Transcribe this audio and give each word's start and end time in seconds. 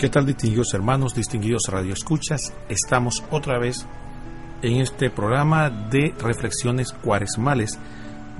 ¿Qué 0.00 0.08
tal 0.08 0.24
distinguidos 0.24 0.72
hermanos, 0.72 1.14
distinguidos 1.14 1.64
radioescuchas? 1.68 2.54
Estamos 2.70 3.22
otra 3.30 3.58
vez 3.58 3.84
en 4.62 4.80
este 4.80 5.10
programa 5.10 5.68
de 5.68 6.14
reflexiones 6.18 6.90
cuaresmales 6.90 7.78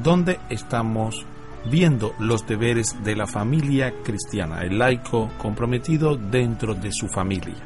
donde 0.02 0.40
estamos 0.48 1.26
viendo 1.70 2.14
los 2.18 2.46
deberes 2.46 3.04
de 3.04 3.14
la 3.14 3.26
familia 3.26 3.92
cristiana, 4.02 4.62
el 4.62 4.78
laico 4.78 5.28
comprometido 5.36 6.16
dentro 6.16 6.74
de 6.74 6.92
su 6.92 7.08
familia. 7.08 7.62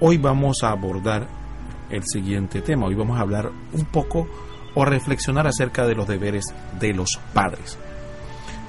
Hoy 0.00 0.18
vamos 0.18 0.62
a 0.62 0.68
abordar 0.68 1.26
el 1.88 2.04
siguiente 2.04 2.60
tema, 2.60 2.84
hoy 2.84 2.94
vamos 2.94 3.16
a 3.16 3.22
hablar 3.22 3.50
un 3.72 3.86
poco 3.86 4.28
o 4.74 4.84
reflexionar 4.84 5.46
acerca 5.46 5.86
de 5.86 5.94
los 5.94 6.06
deberes 6.06 6.44
de 6.78 6.92
los 6.92 7.18
padres. 7.32 7.78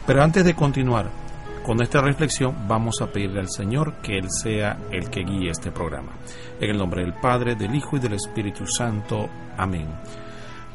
Pero 0.08 0.24
antes 0.24 0.46
de 0.46 0.56
continuar 0.56 1.12
con 1.70 1.84
esta 1.84 2.02
reflexión 2.02 2.68
vamos 2.68 2.96
a 3.00 3.12
pedirle 3.12 3.42
al 3.42 3.48
Señor 3.48 4.02
que 4.02 4.18
Él 4.18 4.26
sea 4.32 4.80
el 4.90 5.12
que 5.12 5.22
guíe 5.22 5.52
este 5.52 5.72
programa. 5.72 6.14
En 6.60 6.72
el 6.72 6.78
nombre 6.80 7.04
del 7.04 7.14
Padre, 7.14 7.54
del 7.54 7.76
Hijo 7.76 7.96
y 7.96 8.00
del 8.00 8.14
Espíritu 8.14 8.66
Santo. 8.66 9.30
Amén. 9.56 9.88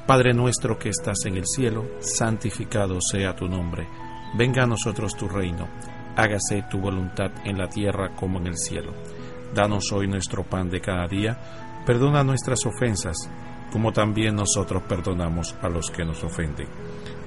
Padre 0.06 0.33
nuestro 0.34 0.78
que 0.78 0.91
estás 0.91 1.25
en 1.25 1.36
el 1.36 1.47
cielo, 1.47 1.84
santificado 1.98 3.01
sea 3.01 3.34
tu 3.34 3.48
nombre. 3.48 3.89
Venga 4.39 4.62
a 4.62 4.69
nosotros 4.69 5.17
tu 5.17 5.27
reino. 5.27 5.67
Hágase 6.14 6.62
tu 6.70 6.78
voluntad 6.78 7.33
en 7.45 7.58
la 7.58 7.69
tierra 7.69 8.14
como 8.14 8.39
en 8.39 8.47
el 8.47 8.56
cielo. 8.56 8.92
Danos 9.53 9.91
hoy 9.91 10.06
nuestro 10.06 10.45
pan 10.45 10.70
de 10.70 10.81
cada 10.81 11.08
día. 11.08 11.83
Perdona 11.84 12.23
nuestras 12.23 12.64
ofensas, 12.67 13.17
como 13.73 13.91
también 13.92 14.36
nosotros 14.36 14.84
perdonamos 14.84 15.56
a 15.61 15.69
los 15.69 15.91
que 15.91 16.05
nos 16.05 16.23
ofenden. 16.23 16.69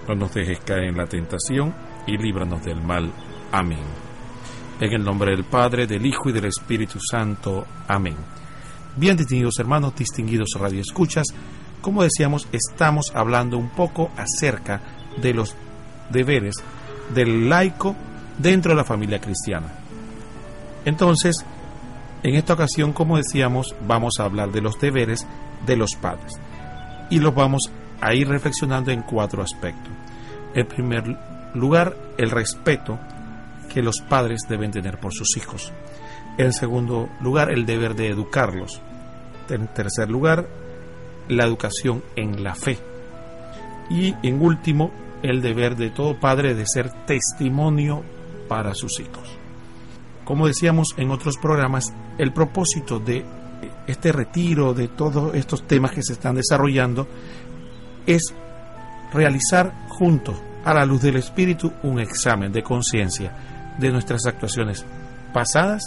No 0.07 0.15
nos 0.15 0.33
dejes 0.33 0.61
caer 0.61 0.85
en 0.85 0.95
la 0.95 1.07
tentación 1.07 1.75
y 2.07 2.17
líbranos 2.17 2.63
del 2.63 2.81
mal. 2.81 3.11
Amén. 3.51 3.79
En 4.79 4.93
el 4.93 5.03
nombre 5.03 5.31
del 5.31 5.45
Padre, 5.45 5.87
del 5.87 6.05
Hijo 6.05 6.29
y 6.29 6.33
del 6.33 6.45
Espíritu 6.45 6.99
Santo. 6.99 7.65
Amén. 7.87 8.15
Bien 8.95 9.15
distinguidos 9.15 9.59
hermanos, 9.59 9.95
distinguidos 9.95 10.55
radioescuchas, 10.59 11.27
como 11.81 12.03
decíamos, 12.03 12.47
estamos 12.51 13.11
hablando 13.15 13.57
un 13.57 13.69
poco 13.69 14.11
acerca 14.17 14.81
de 15.21 15.33
los 15.33 15.55
deberes 16.09 16.55
del 17.13 17.47
laico 17.47 17.95
dentro 18.37 18.71
de 18.71 18.77
la 18.77 18.83
familia 18.83 19.21
cristiana. 19.21 19.67
Entonces, 20.85 21.45
en 22.23 22.35
esta 22.35 22.53
ocasión, 22.53 22.93
como 22.93 23.17
decíamos, 23.17 23.75
vamos 23.87 24.19
a 24.19 24.25
hablar 24.25 24.51
de 24.51 24.61
los 24.61 24.79
deberes 24.79 25.25
de 25.65 25.77
los 25.77 25.95
padres. 25.95 26.33
Y 27.09 27.19
los 27.19 27.33
vamos 27.33 27.71
a 28.01 28.13
ir 28.13 28.27
reflexionando 28.27 28.91
en 28.91 29.03
cuatro 29.03 29.41
aspectos. 29.41 29.91
En 30.53 30.67
primer 30.67 31.03
lugar, 31.53 31.95
el 32.17 32.31
respeto 32.31 32.99
que 33.67 33.81
los 33.81 34.01
padres 34.01 34.41
deben 34.49 34.71
tener 34.71 34.99
por 34.99 35.13
sus 35.13 35.37
hijos. 35.37 35.71
En 36.37 36.53
segundo 36.53 37.09
lugar, 37.21 37.51
el 37.51 37.65
deber 37.65 37.95
de 37.95 38.09
educarlos. 38.09 38.81
En 39.49 39.67
tercer 39.67 40.09
lugar, 40.09 40.47
la 41.27 41.45
educación 41.45 42.03
en 42.15 42.43
la 42.43 42.55
fe. 42.55 42.77
Y 43.89 44.15
en 44.23 44.41
último, 44.41 44.91
el 45.23 45.41
deber 45.41 45.75
de 45.75 45.89
todo 45.89 46.19
padre 46.19 46.53
de 46.53 46.65
ser 46.67 46.91
testimonio 47.05 48.03
para 48.47 48.75
sus 48.75 48.99
hijos. 48.99 49.27
Como 50.23 50.47
decíamos 50.47 50.93
en 50.97 51.11
otros 51.11 51.37
programas, 51.37 51.93
el 52.17 52.33
propósito 52.33 52.99
de 52.99 53.25
este 53.87 54.11
retiro, 54.11 54.73
de 54.73 54.89
todos 54.89 55.33
estos 55.33 55.65
temas 55.65 55.91
que 55.91 56.03
se 56.03 56.13
están 56.13 56.35
desarrollando, 56.35 57.07
es 58.05 58.33
realizar 59.13 59.87
juntos, 59.89 60.37
a 60.65 60.73
la 60.73 60.85
luz 60.85 61.01
del 61.01 61.15
Espíritu, 61.15 61.71
un 61.83 61.97
examen 61.97 62.51
de 62.51 62.61
conciencia 62.61 63.56
de 63.77 63.91
nuestras 63.91 64.25
actuaciones 64.25 64.85
pasadas 65.33 65.83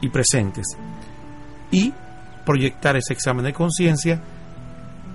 y 0.00 0.08
presentes 0.08 0.66
y 1.70 1.92
proyectar 2.44 2.96
ese 2.96 3.12
examen 3.12 3.44
de 3.44 3.52
conciencia 3.52 4.20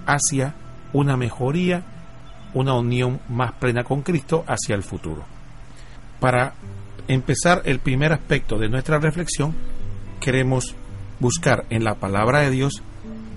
hacia 0.06 0.56
una 0.94 1.16
mejoría, 1.16 1.84
una 2.54 2.74
unión 2.74 3.20
más 3.30 3.52
plena 3.54 3.84
con 3.84 4.02
Cristo 4.02 4.44
hacia 4.48 4.76
el 4.76 4.84
futuro. 4.84 5.24
Para 6.20 6.54
empezar 7.08 7.62
el 7.66 7.80
primer 7.80 8.12
aspecto 8.12 8.58
de 8.58 8.70
nuestra 8.70 9.00
reflexión, 9.00 9.56
queremos 10.20 10.76
buscar 11.20 11.66
en 11.70 11.84
la 11.84 11.96
palabra 11.96 12.42
de 12.42 12.52
Dios 12.52 12.82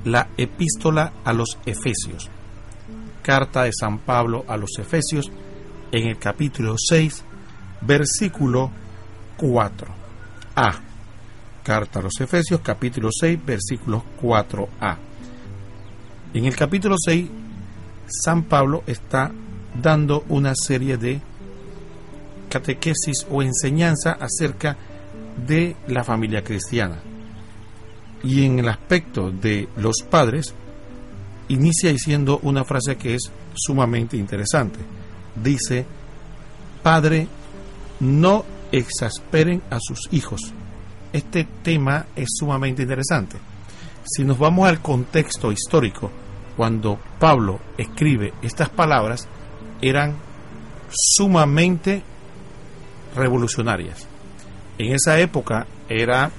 la 0.04 0.28
epístola 0.36 1.12
a 1.24 1.32
los 1.32 1.58
Efesios, 1.66 2.28
carta 3.22 3.64
de 3.64 3.72
San 3.72 3.98
Pablo 3.98 4.44
a 4.48 4.56
los 4.56 4.78
Efesios 4.78 5.30
en 5.92 6.08
el 6.08 6.18
capítulo 6.18 6.76
6, 6.76 7.24
versículo 7.86 8.70
4. 9.36 9.86
A. 10.56 10.74
Carta 11.62 12.00
a 12.00 12.02
los 12.02 12.20
Efesios, 12.20 12.60
capítulo 12.60 13.10
6, 13.12 13.38
versículo 13.44 14.04
4a. 14.20 14.96
En 16.34 16.44
el 16.44 16.56
capítulo 16.56 16.96
6, 16.98 17.28
San 18.06 18.44
Pablo 18.44 18.82
está 18.86 19.30
dando 19.80 20.24
una 20.28 20.54
serie 20.54 20.96
de 20.96 21.20
catequesis 22.48 23.26
o 23.30 23.42
enseñanza 23.42 24.12
acerca 24.12 24.76
de 25.46 25.76
la 25.88 26.04
familia 26.04 26.42
cristiana. 26.42 27.00
Y 28.22 28.44
en 28.44 28.58
el 28.58 28.68
aspecto 28.68 29.30
de 29.30 29.68
los 29.76 30.02
padres, 30.08 30.54
inicia 31.48 31.90
diciendo 31.90 32.40
una 32.42 32.64
frase 32.64 32.96
que 32.96 33.14
es 33.14 33.30
sumamente 33.54 34.16
interesante. 34.16 34.78
Dice, 35.34 35.86
Padre 36.82 37.28
no 38.02 38.44
exasperen 38.72 39.62
a 39.70 39.78
sus 39.80 40.08
hijos. 40.10 40.52
Este 41.12 41.46
tema 41.62 42.06
es 42.16 42.30
sumamente 42.36 42.82
interesante. 42.82 43.38
Si 44.04 44.24
nos 44.24 44.38
vamos 44.38 44.68
al 44.68 44.82
contexto 44.82 45.52
histórico, 45.52 46.10
cuando 46.56 46.98
Pablo 47.20 47.60
escribe 47.78 48.34
estas 48.42 48.68
palabras, 48.70 49.28
eran 49.80 50.16
sumamente 50.90 52.02
revolucionarias. 53.14 54.06
En 54.78 54.94
esa 54.94 55.20
época 55.20 55.66
era 55.88 56.30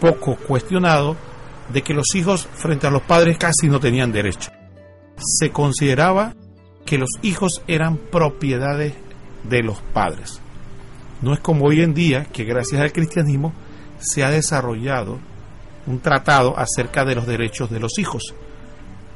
poco 0.00 0.34
cuestionado 0.34 1.16
de 1.72 1.82
que 1.82 1.94
los 1.94 2.14
hijos 2.16 2.48
frente 2.54 2.88
a 2.88 2.90
los 2.90 3.02
padres 3.02 3.38
casi 3.38 3.68
no 3.68 3.78
tenían 3.78 4.10
derecho. 4.10 4.50
Se 5.16 5.50
consideraba 5.50 6.34
que 6.84 6.98
los 6.98 7.10
hijos 7.22 7.62
eran 7.68 7.98
propiedades 7.98 8.94
de 9.44 9.62
los 9.62 9.80
padres. 9.80 10.40
No 11.22 11.34
es 11.34 11.40
como 11.40 11.66
hoy 11.66 11.82
en 11.82 11.94
día 11.94 12.24
que 12.24 12.44
gracias 12.44 12.80
al 12.80 12.92
cristianismo 12.92 13.52
se 13.98 14.24
ha 14.24 14.30
desarrollado 14.30 15.18
un 15.86 16.00
tratado 16.00 16.58
acerca 16.58 17.04
de 17.04 17.14
los 17.14 17.26
derechos 17.26 17.70
de 17.70 17.80
los 17.80 17.98
hijos 17.98 18.34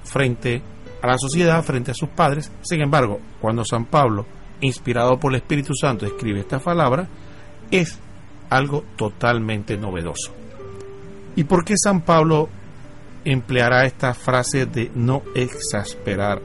frente 0.05 0.63
a 1.03 1.07
la 1.07 1.19
sociedad, 1.19 1.63
frente 1.63 1.91
a 1.91 1.95
sus 1.95 2.09
padres. 2.11 2.51
Sin 2.63 2.81
embargo, 2.81 3.21
cuando 3.41 3.65
San 3.65 3.87
Pablo, 3.87 4.27
inspirado 4.61 5.19
por 5.19 5.33
el 5.33 5.41
Espíritu 5.41 5.75
Santo, 5.75 6.07
escribe 6.07 6.41
esta 6.41 6.59
palabra, 6.59 7.09
es 7.71 7.99
algo 8.51 8.85
totalmente 8.97 9.77
novedoso. 9.77 10.33
¿Y 11.37 11.45
por 11.45 11.65
qué 11.65 11.75
San 11.77 12.03
Pablo 12.03 12.49
empleará 13.25 13.87
esta 13.87 14.15
frase 14.15 14.67
de 14.67 14.91
no 14.95 15.23
exasperar 15.35 16.41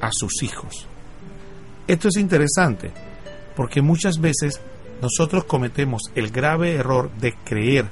a 0.00 0.10
sus 0.12 0.42
hijos? 0.42 0.89
Esto 1.90 2.06
es 2.06 2.18
interesante 2.18 2.92
porque 3.56 3.82
muchas 3.82 4.20
veces 4.20 4.60
nosotros 5.02 5.42
cometemos 5.42 6.02
el 6.14 6.30
grave 6.30 6.76
error 6.76 7.10
de 7.18 7.34
creer 7.44 7.88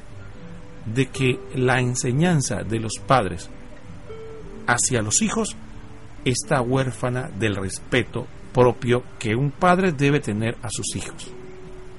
de 0.86 1.06
que 1.06 1.40
la 1.56 1.80
enseñanza 1.80 2.62
de 2.62 2.78
los 2.78 3.00
padres 3.04 3.50
hacia 4.68 5.02
los 5.02 5.20
hijos 5.20 5.56
está 6.24 6.60
huérfana 6.60 7.28
del 7.40 7.56
respeto 7.56 8.28
propio 8.54 9.02
que 9.18 9.34
un 9.34 9.50
padre 9.50 9.90
debe 9.90 10.20
tener 10.20 10.56
a 10.62 10.70
sus 10.70 10.94
hijos. 10.94 11.32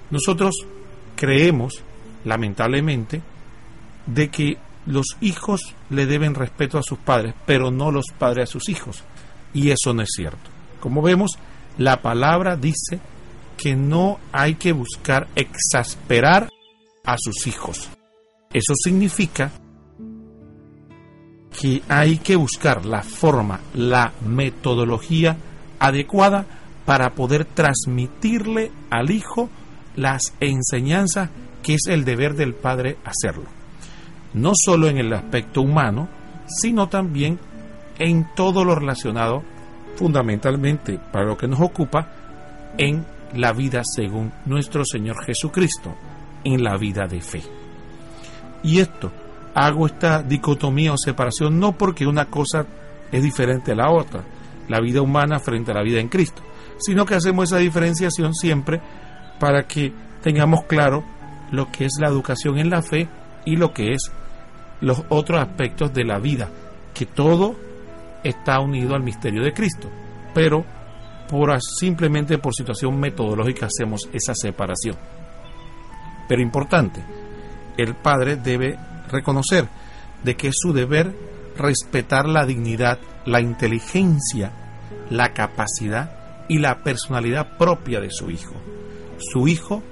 Nosotros 0.10 0.56
creemos, 1.18 1.84
lamentablemente, 2.24 3.22
de 4.06 4.30
que 4.30 4.58
los 4.86 5.18
hijos 5.20 5.76
le 5.90 6.06
deben 6.06 6.34
respeto 6.34 6.78
a 6.78 6.84
sus 6.84 7.00
padres, 7.00 7.36
pero 7.46 7.72
no 7.72 7.92
los 7.92 8.06
padres 8.18 8.48
a 8.50 8.54
sus 8.54 8.70
hijos. 8.70 9.04
Y 9.54 9.72
eso 9.72 9.94
no 9.94 10.02
es 10.02 10.12
cierto. 10.16 10.50
Como 10.80 11.02
vemos, 11.02 11.38
la 11.80 12.02
palabra 12.02 12.58
dice 12.58 13.00
que 13.58 13.74
no 13.76 14.20
hay 14.34 14.56
que 14.56 14.74
buscar 14.74 15.28
exasperar 15.34 16.50
a 17.06 17.16
sus 17.18 17.48
hijos. 17.48 17.90
Eso 18.54 18.74
significa 18.76 19.52
que 21.58 21.82
hay 21.88 22.18
que 22.18 22.36
buscar 22.36 22.86
la 22.86 23.02
forma, 23.02 23.62
la 23.74 24.12
metodología 24.26 25.38
adecuada 25.80 26.46
para 26.86 27.16
poder 27.16 27.46
transmitirle 27.46 28.72
al 28.90 29.10
hijo 29.10 29.50
las 29.96 30.34
enseñanzas 30.42 31.30
que 31.64 31.76
es 31.76 31.88
el 31.88 32.04
deber 32.04 32.36
del 32.36 32.56
padre 32.56 32.98
hacerlo. 33.06 33.46
No 34.34 34.52
solo 34.54 34.90
en 34.90 34.98
el 34.98 35.14
aspecto 35.14 35.62
humano, 35.62 36.10
sino 36.46 36.90
también 36.90 37.40
en 38.00 38.28
todo 38.36 38.66
lo 38.66 38.76
relacionado 38.76 39.44
fundamentalmente 40.00 40.98
para 41.12 41.26
lo 41.26 41.38
que 41.38 41.48
nos 41.48 41.60
ocupa 41.60 42.08
en 42.78 43.06
la 43.36 43.52
vida 43.52 43.82
según 43.84 44.32
nuestro 44.46 44.86
Señor 44.86 45.26
Jesucristo, 45.26 45.94
en 46.46 46.64
la 46.64 46.78
vida 46.78 47.06
de 47.06 47.20
fe. 47.20 47.44
Y 48.64 48.80
esto, 48.80 49.12
hago 49.54 49.88
esta 49.88 50.24
dicotomía 50.24 50.94
o 50.94 50.98
separación 50.98 51.60
no 51.60 51.74
porque 51.74 52.08
una 52.08 52.26
cosa 52.26 52.66
es 53.12 53.22
diferente 53.22 53.74
a 53.74 53.76
la 53.76 53.92
otra, 53.92 54.24
la 54.70 54.80
vida 54.80 55.02
humana 55.02 55.40
frente 55.40 55.72
a 55.72 55.76
la 55.76 55.84
vida 55.84 56.00
en 56.00 56.08
Cristo, 56.08 56.42
sino 56.78 57.06
que 57.06 57.16
hacemos 57.16 57.50
esa 57.50 57.58
diferenciación 57.58 58.34
siempre 58.34 58.80
para 59.38 59.64
que 59.68 59.92
tengamos 60.22 60.64
claro 60.64 61.04
lo 61.52 61.70
que 61.72 61.86
es 61.86 61.98
la 62.00 62.08
educación 62.08 62.58
en 62.58 62.70
la 62.70 62.82
fe 62.82 63.10
y 63.44 63.58
lo 63.58 63.74
que 63.74 63.92
es 63.92 64.12
los 64.80 65.04
otros 65.10 65.42
aspectos 65.42 65.94
de 65.94 66.06
la 66.06 66.20
vida, 66.20 66.50
que 66.94 67.06
todo 67.06 67.56
está 68.24 68.60
unido 68.60 68.96
al 68.96 69.04
misterio 69.04 69.44
de 69.44 69.54
Cristo, 69.54 69.90
pero 70.34 70.66
por 71.30 71.58
simplemente 71.62 72.38
por 72.38 72.56
situación 72.56 73.00
metodológica 73.00 73.68
hacemos 73.68 74.10
esa 74.12 74.34
separación. 74.34 74.98
Pero 76.28 76.42
importante, 76.42 77.04
el 77.78 77.96
padre 77.96 78.36
debe 78.36 78.78
reconocer 79.12 79.68
de 80.24 80.36
que 80.36 80.50
es 80.50 80.56
su 80.58 80.74
deber 80.74 81.14
respetar 81.58 82.28
la 82.28 82.46
dignidad, 82.46 83.00
la 83.26 83.42
inteligencia, 83.42 84.52
la 85.10 85.34
capacidad 85.34 86.46
y 86.48 86.58
la 86.58 86.84
personalidad 86.84 87.58
propia 87.58 88.00
de 88.00 88.12
su 88.12 88.32
hijo. 88.32 88.56
Su 89.20 89.48
hijo 89.48 89.84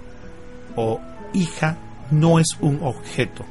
o 0.75 0.99
hija 1.33 1.77
no 2.11 2.39
es 2.39 2.57
un 2.61 2.79
objeto, 2.81 3.45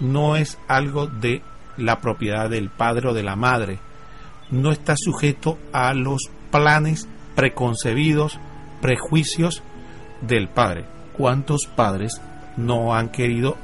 no 0.00 0.36
es 0.36 0.58
algo 0.68 1.06
de 1.06 1.42
la 1.78 2.00
propiedad 2.00 2.50
del 2.50 2.68
padre 2.68 3.08
o 3.08 3.14
de 3.14 3.22
la 3.22 3.36
madre, 3.36 3.78
no 4.50 4.72
está 4.72 4.94
sujeto 4.96 5.58
a 5.72 5.94
los 5.94 6.30
planes 6.50 7.08
preconcebidos, 7.34 8.38
prejuicios 8.80 9.62
del 10.20 10.48
padre. 10.48 10.84
¿Cuántos 11.16 11.66
padres 11.66 12.20
no 12.56 12.94
han 12.94 13.10
querido 13.10 13.56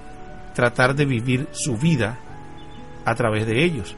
tratar 0.54 0.94
de 0.94 1.04
vivir 1.04 1.48
su 1.52 1.76
vida 1.76 2.18
a 3.04 3.14
través 3.14 3.46
de 3.46 3.64
ellos? 3.64 3.96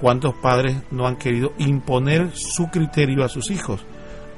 ¿Cuántos 0.00 0.34
padres 0.34 0.76
no 0.90 1.06
han 1.06 1.16
querido 1.16 1.52
imponer 1.58 2.30
su 2.34 2.68
criterio 2.68 3.24
a 3.24 3.28
sus 3.28 3.50
hijos? 3.50 3.84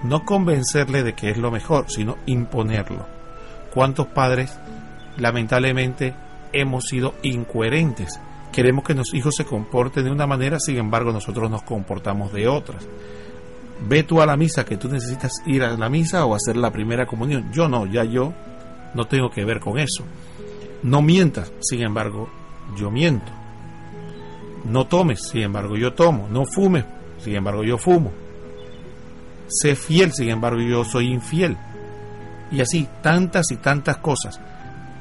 No 0.03 0.25
convencerle 0.25 1.03
de 1.03 1.15
que 1.15 1.31
es 1.31 1.39
lo 1.39 1.51
mejor, 1.51 1.91
sino 1.91 2.17
imponerlo. 2.27 3.07
¿Cuántos 3.73 4.07
padres 4.07 4.59
lamentablemente 5.17 6.15
hemos 6.53 6.85
sido 6.85 7.15
incoherentes? 7.23 8.21
Queremos 8.57 8.85
que 8.85 8.95
nuestros 8.95 9.19
hijos 9.19 9.35
se 9.37 9.45
comporten 9.45 10.03
de 10.03 10.11
una 10.11 10.27
manera, 10.27 10.59
sin 10.59 10.79
embargo 10.79 11.13
nosotros 11.13 11.51
nos 11.51 11.63
comportamos 11.63 12.33
de 12.33 12.49
otras. 12.49 12.89
Ve 13.87 14.03
tú 14.03 14.23
a 14.23 14.25
la 14.25 14.35
misa 14.39 14.65
que 14.65 14.79
tú 14.79 14.89
necesitas 14.89 15.31
ir 15.45 15.63
a 15.63 15.77
la 15.77 15.91
misa 15.91 16.25
o 16.25 16.35
hacer 16.35 16.57
la 16.57 16.71
primera 16.71 17.05
comunión. 17.05 17.53
Yo 17.53 17.69
no, 17.69 17.85
ya 17.85 18.03
yo 18.05 18.33
no 18.95 19.07
tengo 19.09 19.29
que 19.29 19.45
ver 19.45 19.61
con 19.61 19.79
eso. 19.79 20.05
No 20.83 21.03
mientas, 21.03 21.53
sin 21.61 21.83
embargo, 21.83 22.31
yo 22.79 22.91
miento. 22.91 23.31
No 24.65 24.87
tomes, 24.87 25.29
sin 25.29 25.43
embargo, 25.43 25.77
yo 25.77 25.93
tomo. 25.93 26.27
No 26.31 26.47
fumes, 26.47 26.87
sin 27.19 27.37
embargo, 27.37 27.63
yo 27.63 27.77
fumo. 27.77 28.11
Sé 29.49 29.77
fiel, 29.77 30.15
sin 30.15 30.31
embargo, 30.31 30.63
yo 30.63 30.83
soy 30.83 31.13
infiel. 31.13 31.59
Y 32.51 32.63
así, 32.63 32.89
tantas 33.03 33.51
y 33.51 33.57
tantas 33.57 33.99
cosas. 33.99 34.41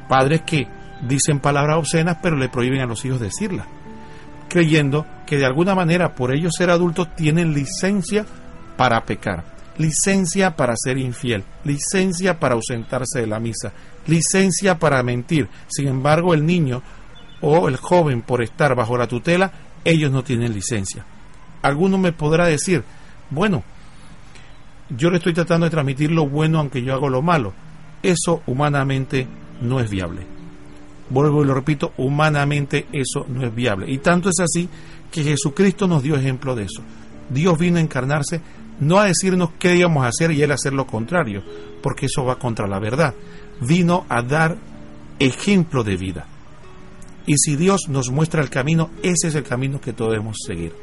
Padres 0.10 0.42
que 0.42 0.68
dicen 1.02 1.40
palabras 1.40 1.78
obscenas, 1.78 2.18
pero 2.22 2.38
le 2.38 2.50
prohíben 2.50 2.82
a 2.82 2.86
los 2.86 3.04
hijos 3.06 3.20
decirlas, 3.20 3.68
creyendo 4.50 5.06
que 5.26 5.38
de 5.38 5.46
alguna 5.46 5.76
manera, 5.76 6.16
por 6.16 6.34
ellos 6.34 6.56
ser 6.58 6.70
adultos, 6.70 7.16
tienen 7.16 7.54
licencia 7.54 8.26
para 8.78 9.04
pecar, 9.06 9.44
licencia 9.78 10.56
para 10.56 10.76
ser 10.78 10.98
infiel, 10.98 11.44
licencia 11.64 12.40
para 12.40 12.56
ausentarse 12.56 13.22
de 13.22 13.28
la 13.28 13.40
misa, 13.40 13.72
licencia 14.08 14.78
para 14.78 15.04
mentir. 15.04 15.50
Sin 15.68 15.88
embargo, 15.88 16.34
el 16.34 16.46
niño 16.46 16.82
o 17.42 17.68
el 17.68 17.78
joven, 17.78 18.22
por 18.22 18.42
estar 18.42 18.76
bajo 18.76 18.98
la 18.98 19.08
tutela, 19.08 19.52
ellos 19.84 20.12
no 20.12 20.24
tienen 20.24 20.54
licencia. 20.54 21.06
Alguno 21.62 21.98
me 21.98 22.12
podrá 22.12 22.46
decir, 22.46 22.84
bueno, 23.30 23.64
yo 24.90 25.10
le 25.10 25.18
estoy 25.18 25.34
tratando 25.34 25.66
de 25.66 25.72
transmitir 25.72 26.12
lo 26.12 26.28
bueno 26.28 26.60
aunque 26.60 26.84
yo 26.84 26.94
hago 26.94 27.10
lo 27.10 27.22
malo. 27.22 27.54
Eso 28.04 28.44
humanamente 28.46 29.28
no 29.62 29.80
es 29.80 29.90
viable. 29.90 30.35
Vuelvo 31.10 31.44
y 31.44 31.48
lo 31.48 31.54
repito, 31.54 31.94
humanamente 31.98 32.88
eso 32.92 33.26
no 33.28 33.46
es 33.46 33.54
viable. 33.54 33.92
Y 33.92 34.00
tanto 34.00 34.30
es 34.30 34.40
así 34.40 34.68
que 35.12 35.24
Jesucristo 35.24 35.88
nos 35.88 36.04
dio 36.04 36.16
ejemplo 36.16 36.56
de 36.56 36.64
eso. 36.64 36.82
Dios 37.30 37.58
vino 37.58 37.78
a 37.78 37.82
encarnarse 37.82 38.42
no 38.80 39.00
a 39.00 39.06
decirnos 39.06 39.52
qué 39.58 39.76
íbamos 39.76 40.04
a 40.04 40.10
hacer 40.10 40.32
y 40.32 40.42
él 40.42 40.52
hacer 40.52 40.74
lo 40.74 40.86
contrario, 40.86 41.44
porque 41.82 42.08
eso 42.08 42.26
va 42.26 42.38
contra 42.38 42.68
la 42.68 42.80
verdad. 42.80 43.14
Vino 43.62 44.06
a 44.10 44.22
dar 44.22 44.58
ejemplo 45.20 45.84
de 45.84 45.96
vida. 45.96 46.28
Y 47.26 47.38
si 47.38 47.56
Dios 47.56 47.88
nos 47.90 48.12
muestra 48.12 48.42
el 48.42 48.50
camino, 48.50 48.90
ese 49.02 49.30
es 49.30 49.36
el 49.36 49.44
camino 49.44 49.80
que 49.80 49.94
debemos 49.94 50.38
seguir. 50.46 50.74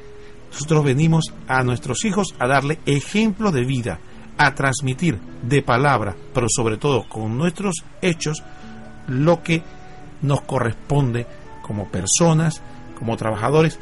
Nosotros 0.51 0.85
venimos 0.85 1.33
a 1.47 1.63
nuestros 1.63 2.05
hijos 2.05 2.35
a 2.39 2.47
darle 2.47 2.79
ejemplo 2.85 3.53
de 3.53 3.65
vida, 3.65 4.01
a 4.39 4.55
transmitir 4.55 5.19
de 5.43 5.63
palabra, 5.63 6.17
pero 6.35 6.47
sobre 6.49 6.79
todo 6.79 7.09
con 7.09 7.37
nuestros 7.39 7.85
hechos, 8.01 8.43
lo 9.07 9.43
que 9.43 9.63
nos 10.23 10.43
corresponde 10.43 11.27
como 11.63 11.89
personas, 11.89 12.63
como 12.99 13.17
trabajadores. 13.17 13.79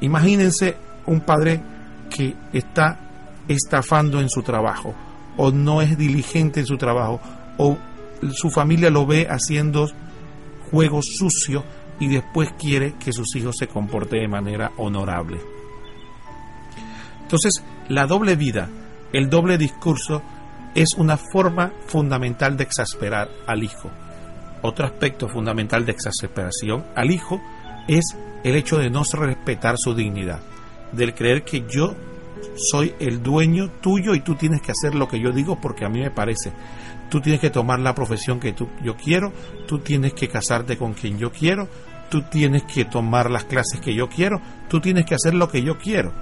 Imagínense 0.00 0.76
un 1.06 1.20
padre 1.20 1.60
que 2.08 2.34
está 2.52 2.98
estafando 3.48 4.20
en 4.20 4.28
su 4.28 4.42
trabajo, 4.42 4.94
o 5.36 5.50
no 5.50 5.82
es 5.82 5.96
diligente 5.96 6.60
en 6.60 6.66
su 6.66 6.76
trabajo, 6.76 7.20
o 7.58 7.76
su 8.32 8.50
familia 8.50 8.90
lo 8.90 9.06
ve 9.06 9.26
haciendo 9.28 9.88
juegos 10.70 11.06
sucios 11.16 11.64
y 11.98 12.08
después 12.08 12.50
quiere 12.58 12.94
que 12.94 13.12
sus 13.12 13.34
hijos 13.36 13.56
se 13.58 13.66
comporten 13.66 14.20
de 14.20 14.28
manera 14.28 14.72
honorable. 14.76 15.38
Entonces, 17.22 17.62
la 17.88 18.06
doble 18.06 18.36
vida, 18.36 18.68
el 19.12 19.28
doble 19.28 19.58
discurso, 19.58 20.22
es 20.74 20.94
una 20.96 21.16
forma 21.16 21.72
fundamental 21.86 22.56
de 22.56 22.64
exasperar 22.64 23.28
al 23.46 23.62
hijo. 23.62 23.90
Otro 24.62 24.86
aspecto 24.86 25.28
fundamental 25.28 25.86
de 25.86 25.92
exasperación 25.92 26.84
al 26.94 27.10
hijo 27.10 27.40
es 27.88 28.16
el 28.44 28.56
hecho 28.56 28.78
de 28.78 28.90
no 28.90 29.02
respetar 29.04 29.76
su 29.78 29.94
dignidad, 29.94 30.40
del 30.92 31.14
creer 31.14 31.44
que 31.44 31.64
yo 31.68 31.94
soy 32.56 32.94
el 33.00 33.22
dueño 33.22 33.70
tuyo 33.80 34.14
y 34.14 34.20
tú 34.20 34.34
tienes 34.34 34.60
que 34.60 34.72
hacer 34.72 34.94
lo 34.94 35.08
que 35.08 35.20
yo 35.20 35.32
digo 35.32 35.60
porque 35.60 35.84
a 35.84 35.88
mí 35.88 36.00
me 36.00 36.10
parece. 36.10 36.52
Tú 37.08 37.20
tienes 37.20 37.40
que 37.40 37.50
tomar 37.50 37.80
la 37.80 37.94
profesión 37.94 38.38
que 38.38 38.52
tú, 38.52 38.68
yo 38.84 38.96
quiero, 38.96 39.32
tú 39.66 39.80
tienes 39.80 40.12
que 40.12 40.28
casarte 40.28 40.76
con 40.76 40.92
quien 40.92 41.18
yo 41.18 41.32
quiero, 41.32 41.68
tú 42.08 42.22
tienes 42.22 42.62
que 42.64 42.84
tomar 42.84 43.30
las 43.30 43.44
clases 43.44 43.80
que 43.80 43.94
yo 43.94 44.08
quiero, 44.08 44.40
tú 44.68 44.80
tienes 44.80 45.06
que 45.06 45.14
hacer 45.14 45.34
lo 45.34 45.48
que 45.48 45.62
yo 45.62 45.78
quiero. 45.78 46.12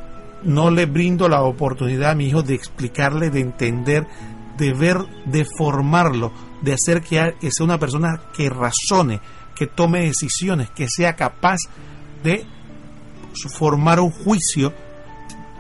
No 0.43 0.71
le 0.71 0.87
brindo 0.87 1.29
la 1.29 1.43
oportunidad 1.43 2.13
a 2.13 2.15
mi 2.15 2.29
hijo 2.29 2.43
de 2.43 2.55
explicarle, 2.55 3.31
de 3.31 3.41
entender, 3.41 4.07
de 4.59 4.75
ver, 4.75 4.99
de 5.25 5.47
formarlo, 5.57 6.33
de 6.61 6.75
hacer 6.75 7.01
que, 7.01 7.35
sea 7.51 7.65
una 7.65 7.79
persona 7.79 8.21
que 8.37 8.51
razone, 8.51 9.21
que 9.55 9.69
tome 9.69 10.01
decisiones, 10.01 10.71
que 10.71 10.87
sea 10.89 11.15
capaz 11.15 11.59
de 12.23 12.45
formar 13.57 14.01
un 14.01 14.11
juicio 14.11 14.75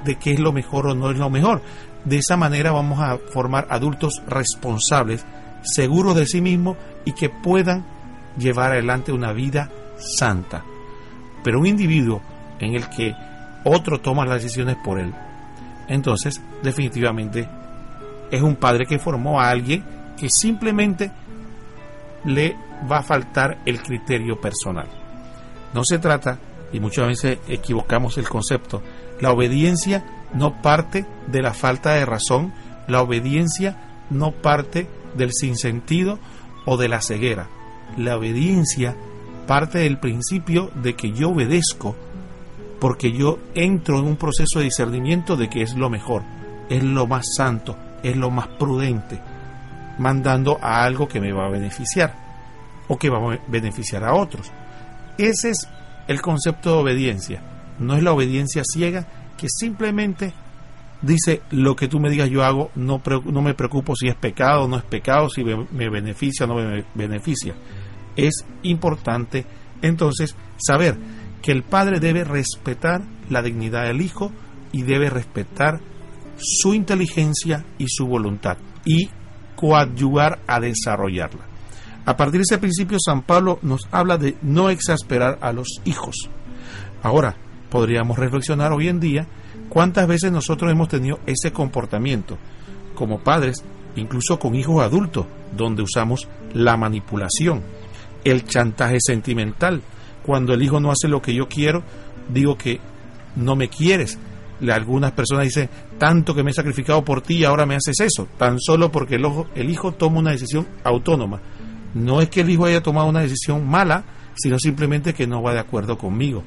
de 0.04 0.16
qué 0.16 0.32
es 0.32 0.40
lo 0.40 0.52
mejor 0.52 0.88
o 0.88 0.94
no 0.94 1.10
es 1.10 1.16
lo 1.16 1.30
mejor. 1.30 1.62
De 2.04 2.18
esa 2.18 2.36
manera 2.36 2.72
vamos 2.72 3.00
a 3.00 3.18
formar 3.32 3.68
adultos 3.70 4.20
responsables, 4.26 5.24
seguros 5.62 6.16
de 6.16 6.26
sí 6.26 6.40
mismos 6.40 6.76
y 7.04 7.12
que 7.12 7.30
puedan 7.30 7.86
llevar 8.36 8.72
adelante 8.72 9.12
una 9.12 9.32
vida 9.32 9.70
santa. 9.98 10.64
Pero 11.44 11.60
un 11.60 11.66
individuo 11.66 12.20
en 12.58 12.74
el 12.74 12.88
que 12.88 13.14
otro 13.64 14.00
toma 14.00 14.26
las 14.26 14.42
decisiones 14.42 14.76
por 14.84 14.98
él, 14.98 15.14
entonces 15.88 16.40
definitivamente 16.62 17.48
es 18.30 18.42
un 18.42 18.56
padre 18.56 18.86
que 18.86 18.98
formó 18.98 19.40
a 19.40 19.50
alguien 19.50 19.84
que 20.18 20.28
simplemente 20.30 21.10
le 22.24 22.56
va 22.90 22.98
a 22.98 23.02
faltar 23.02 23.58
el 23.64 23.82
criterio 23.82 24.40
personal. 24.40 24.86
No 25.74 25.84
se 25.84 25.98
trata, 25.98 26.38
y 26.72 26.80
muchas 26.80 27.06
veces 27.06 27.38
equivocamos 27.48 28.18
el 28.18 28.28
concepto, 28.28 28.82
la 29.20 29.32
obediencia 29.32 30.04
no 30.34 30.60
parte 30.62 31.06
de 31.26 31.42
la 31.42 31.54
falta 31.54 31.94
de 31.94 32.04
razón, 32.04 32.52
la 32.86 33.02
obediencia 33.02 34.04
no 34.10 34.32
parte 34.32 34.88
del 35.16 35.32
sinsentido 35.32 36.18
o 36.64 36.76
de 36.76 36.88
la 36.88 37.00
ceguera. 37.00 37.48
La 37.96 38.16
obediencia 38.16 38.94
parte 39.46 39.78
del 39.78 39.98
principio 39.98 40.70
de 40.74 40.94
que 40.94 41.12
yo 41.12 41.30
obedezco 41.30 41.96
porque 42.80 43.12
yo 43.12 43.38
entro 43.54 43.98
en 43.98 44.04
un 44.04 44.16
proceso 44.16 44.58
de 44.58 44.66
discernimiento 44.66 45.36
de 45.36 45.48
que 45.48 45.62
es 45.62 45.74
lo 45.74 45.90
mejor, 45.90 46.22
es 46.68 46.82
lo 46.82 47.06
más 47.06 47.26
santo, 47.36 47.76
es 48.02 48.16
lo 48.16 48.30
más 48.30 48.48
prudente, 48.48 49.20
mandando 49.98 50.58
a 50.62 50.84
algo 50.84 51.08
que 51.08 51.20
me 51.20 51.32
va 51.32 51.46
a 51.46 51.50
beneficiar 51.50 52.14
o 52.88 52.98
que 52.98 53.10
va 53.10 53.18
a 53.18 53.38
beneficiar 53.48 54.04
a 54.04 54.14
otros. 54.14 54.50
Ese 55.18 55.50
es 55.50 55.68
el 56.06 56.20
concepto 56.22 56.70
de 56.70 56.76
obediencia 56.78 57.42
no 57.78 57.96
es 57.96 58.02
la 58.02 58.12
obediencia 58.12 58.62
ciega 58.64 59.06
que 59.36 59.48
simplemente 59.48 60.32
dice, 61.00 61.42
lo 61.50 61.76
que 61.76 61.88
tú 61.88 62.00
me 62.00 62.10
digas 62.10 62.28
yo 62.28 62.44
hago, 62.44 62.70
no, 62.74 63.00
no 63.24 63.42
me 63.42 63.54
preocupo 63.54 63.94
si 63.94 64.08
es 64.08 64.16
pecado 64.16 64.64
o 64.64 64.68
no 64.68 64.76
es 64.76 64.82
pecado, 64.82 65.28
si 65.30 65.44
me 65.44 65.88
beneficia 65.88 66.44
o 66.44 66.48
no 66.48 66.56
me 66.56 66.84
beneficia. 66.94 67.54
Es 68.16 68.44
importante 68.62 69.46
entonces 69.80 70.34
saber 70.56 70.96
que 71.40 71.52
el 71.52 71.62
padre 71.62 72.00
debe 72.00 72.24
respetar 72.24 73.02
la 73.30 73.42
dignidad 73.42 73.84
del 73.84 74.00
hijo 74.00 74.32
y 74.72 74.82
debe 74.82 75.08
respetar 75.08 75.80
su 76.38 76.74
inteligencia 76.74 77.64
y 77.78 77.86
su 77.88 78.06
voluntad 78.06 78.56
y 78.84 79.10
coadyuvar 79.56 80.40
a 80.46 80.60
desarrollarla. 80.60 81.44
A 82.06 82.16
partir 82.16 82.40
de 82.40 82.44
ese 82.48 82.58
principio, 82.58 82.96
San 83.04 83.22
Pablo 83.22 83.58
nos 83.62 83.82
habla 83.90 84.16
de 84.16 84.36
no 84.40 84.70
exasperar 84.70 85.38
a 85.42 85.52
los 85.52 85.80
hijos. 85.84 86.30
Ahora, 87.02 87.36
podríamos 87.70 88.18
reflexionar 88.18 88.72
hoy 88.72 88.88
en 88.88 89.00
día 89.00 89.26
cuántas 89.68 90.06
veces 90.06 90.32
nosotros 90.32 90.70
hemos 90.70 90.88
tenido 90.88 91.18
ese 91.26 91.52
comportamiento 91.52 92.38
como 92.94 93.20
padres, 93.20 93.62
incluso 93.96 94.38
con 94.38 94.54
hijos 94.54 94.82
adultos, 94.82 95.26
donde 95.56 95.82
usamos 95.82 96.28
la 96.54 96.76
manipulación, 96.76 97.62
el 98.24 98.44
chantaje 98.44 98.98
sentimental. 99.00 99.82
Cuando 100.24 100.54
el 100.54 100.62
hijo 100.62 100.80
no 100.80 100.90
hace 100.90 101.08
lo 101.08 101.20
que 101.20 101.34
yo 101.34 101.48
quiero, 101.48 101.82
digo 102.28 102.56
que 102.56 102.80
no 103.36 103.54
me 103.54 103.68
quieres, 103.68 104.18
algunas 104.70 105.12
personas 105.12 105.44
dicen, 105.44 105.68
tanto 105.98 106.34
que 106.34 106.42
me 106.42 106.50
he 106.50 106.54
sacrificado 106.54 107.04
por 107.04 107.22
ti 107.22 107.38
y 107.38 107.44
ahora 107.44 107.66
me 107.66 107.76
haces 107.76 108.00
eso, 108.00 108.28
tan 108.36 108.58
solo 108.58 108.90
porque 108.90 109.16
el, 109.16 109.26
el 109.54 109.70
hijo 109.70 109.92
toma 109.92 110.18
una 110.18 110.32
decisión 110.32 110.66
autónoma. 110.84 111.40
No 111.94 112.20
es 112.20 112.28
que 112.28 112.40
el 112.42 112.50
hijo 112.50 112.64
haya 112.64 112.82
tomado 112.82 113.08
una 113.08 113.20
decisión 113.20 113.66
mala, 113.66 114.04
sino 114.34 114.58
simplemente 114.58 115.14
que 115.14 115.26
no 115.26 115.42
va 115.42 115.52
de 115.52 115.60
acuerdo 115.60 115.96
conmigo. 115.96 116.42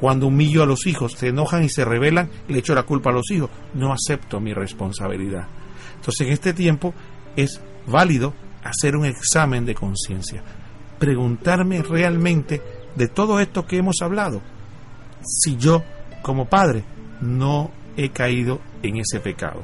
Cuando 0.00 0.28
humillo 0.28 0.62
a 0.62 0.66
los 0.66 0.86
hijos, 0.86 1.12
se 1.12 1.28
enojan 1.28 1.62
y 1.62 1.68
se 1.68 1.84
rebelan, 1.84 2.30
le 2.48 2.58
echo 2.58 2.74
la 2.74 2.84
culpa 2.84 3.10
a 3.10 3.12
los 3.12 3.30
hijos. 3.30 3.50
No 3.74 3.92
acepto 3.92 4.40
mi 4.40 4.54
responsabilidad. 4.54 5.46
Entonces 5.96 6.26
en 6.26 6.32
este 6.32 6.54
tiempo 6.54 6.94
es 7.36 7.60
válido 7.86 8.32
hacer 8.64 8.96
un 8.96 9.04
examen 9.04 9.66
de 9.66 9.74
conciencia. 9.74 10.42
Preguntarme 10.98 11.82
realmente 11.82 12.62
de 12.96 13.08
todo 13.08 13.40
esto 13.40 13.66
que 13.66 13.76
hemos 13.76 14.00
hablado. 14.00 14.40
Si 15.22 15.56
yo, 15.56 15.82
como 16.22 16.46
padre, 16.46 16.84
no 17.20 17.70
he 17.96 18.10
caído 18.10 18.60
en 18.82 18.98
ese 18.98 19.20
pecado. 19.20 19.62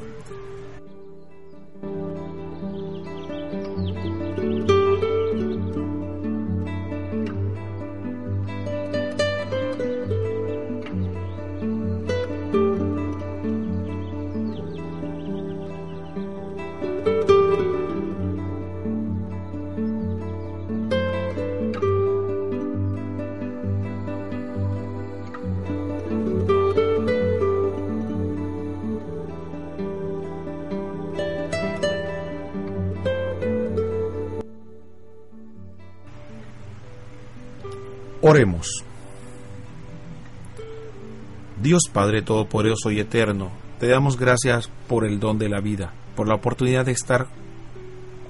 Dios 41.77 41.93
Padre 41.93 42.23
Todopoderoso 42.23 42.91
y 42.91 43.01
Eterno, 43.01 43.51
te 43.79 43.87
damos 43.87 44.17
gracias 44.17 44.71
por 44.89 45.05
el 45.05 45.21
don 45.21 45.37
de 45.37 45.51
la 45.51 45.61
vida, 45.61 45.93
por 46.15 46.27
la 46.27 46.37
oportunidad 46.37 46.87
de 46.87 46.93
estar 46.93 47.27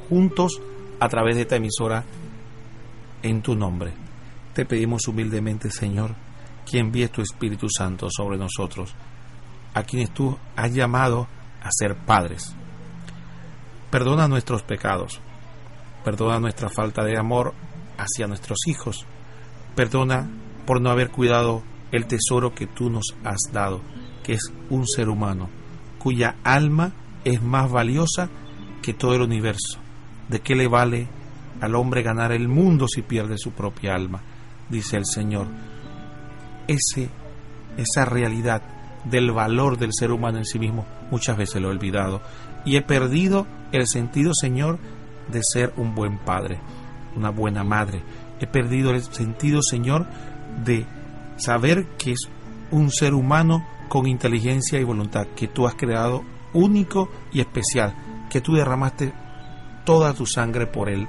juntos 0.09 0.61
a 0.99 1.09
través 1.09 1.37
de 1.37 1.43
esta 1.43 1.55
emisora 1.55 2.03
en 3.23 3.43
tu 3.43 3.55
nombre. 3.55 3.93
Te 4.53 4.65
pedimos 4.65 5.07
humildemente, 5.07 5.71
Señor, 5.71 6.17
que 6.69 6.81
envíes 6.81 7.13
tu 7.13 7.23
Espíritu 7.23 7.69
Santo 7.69 8.09
sobre 8.11 8.37
nosotros, 8.37 8.97
a 9.75 9.85
quienes 9.85 10.11
tú 10.11 10.37
has 10.57 10.75
llamado 10.75 11.29
a 11.63 11.69
ser 11.71 11.95
padres. 11.95 12.53
Perdona 13.93 14.27
nuestros 14.27 14.65
pecados, 14.65 15.21
perdona 16.05 16.41
nuestra 16.41 16.69
falta 16.69 17.05
de 17.05 17.17
amor 17.17 17.55
hacia 17.97 18.27
nuestros 18.27 18.59
hijos 18.67 19.07
Perdona 19.77 20.27
por 20.67 20.81
no 20.81 20.91
haber 20.91 21.11
cuidado 21.11 21.63
el 21.93 22.07
tesoro 22.07 22.55
que 22.55 22.67
tú 22.67 22.91
nos 22.91 23.15
has 23.25 23.53
dado, 23.53 23.81
que 24.23 24.35
es 24.35 24.53
un 24.71 24.87
ser 24.87 25.09
humano, 25.09 25.49
cuya 25.99 26.37
alma 26.43 26.93
es 27.25 27.43
más 27.43 27.71
valiosa 27.71 28.29
que 28.83 28.95
todo 28.95 29.15
el 29.15 29.23
universo. 29.23 29.79
¿De 30.29 30.41
qué 30.41 30.55
le 30.55 30.69
vale 30.69 31.09
al 31.61 31.75
hombre 31.75 32.03
ganar 32.03 32.33
el 32.33 32.49
mundo 32.49 32.87
si 32.89 33.03
pierde 33.03 33.39
su 33.39 33.53
propia 33.53 33.95
alma? 33.95 34.23
Dice 34.69 34.97
el 34.97 35.07
Señor. 35.07 35.47
Ese, 36.67 37.09
esa 37.77 38.05
realidad 38.05 38.63
del 39.05 39.31
valor 39.31 39.79
del 39.79 39.93
ser 39.93 40.11
humano 40.11 40.39
en 40.39 40.45
sí 40.45 40.59
mismo 40.59 40.85
muchas 41.11 41.37
veces 41.37 41.63
lo 41.63 41.69
he 41.69 41.71
olvidado 41.71 42.21
y 42.65 42.77
he 42.77 42.83
perdido 42.83 43.47
el 43.73 43.87
sentido, 43.87 44.33
Señor, 44.35 44.79
de 45.29 45.43
ser 45.43 45.73
un 45.77 45.95
buen 45.95 46.19
padre, 46.19 46.59
una 47.15 47.31
buena 47.31 47.63
madre, 47.63 48.03
he 48.41 48.47
perdido 48.47 48.91
el 48.91 49.03
sentido, 49.03 49.63
Señor, 49.63 50.07
de 50.65 50.87
saber 51.37 51.87
que 51.99 52.13
es 52.13 52.29
un 52.71 52.91
ser 52.91 53.15
humano 53.15 53.67
con 53.89 54.07
inteligencia 54.07 54.81
y 54.81 54.85
voluntad, 54.85 55.27
que 55.37 55.49
tú 55.49 55.67
has 55.67 55.75
creado 55.75 56.25
único 56.53 57.11
y 57.33 57.41
especial, 57.41 57.95
que 58.31 58.41
tú 58.41 58.55
derramaste 58.55 59.13
toda 59.85 60.15
tu 60.15 60.27
sangre 60.27 60.67
por 60.67 60.89
él 60.89 61.07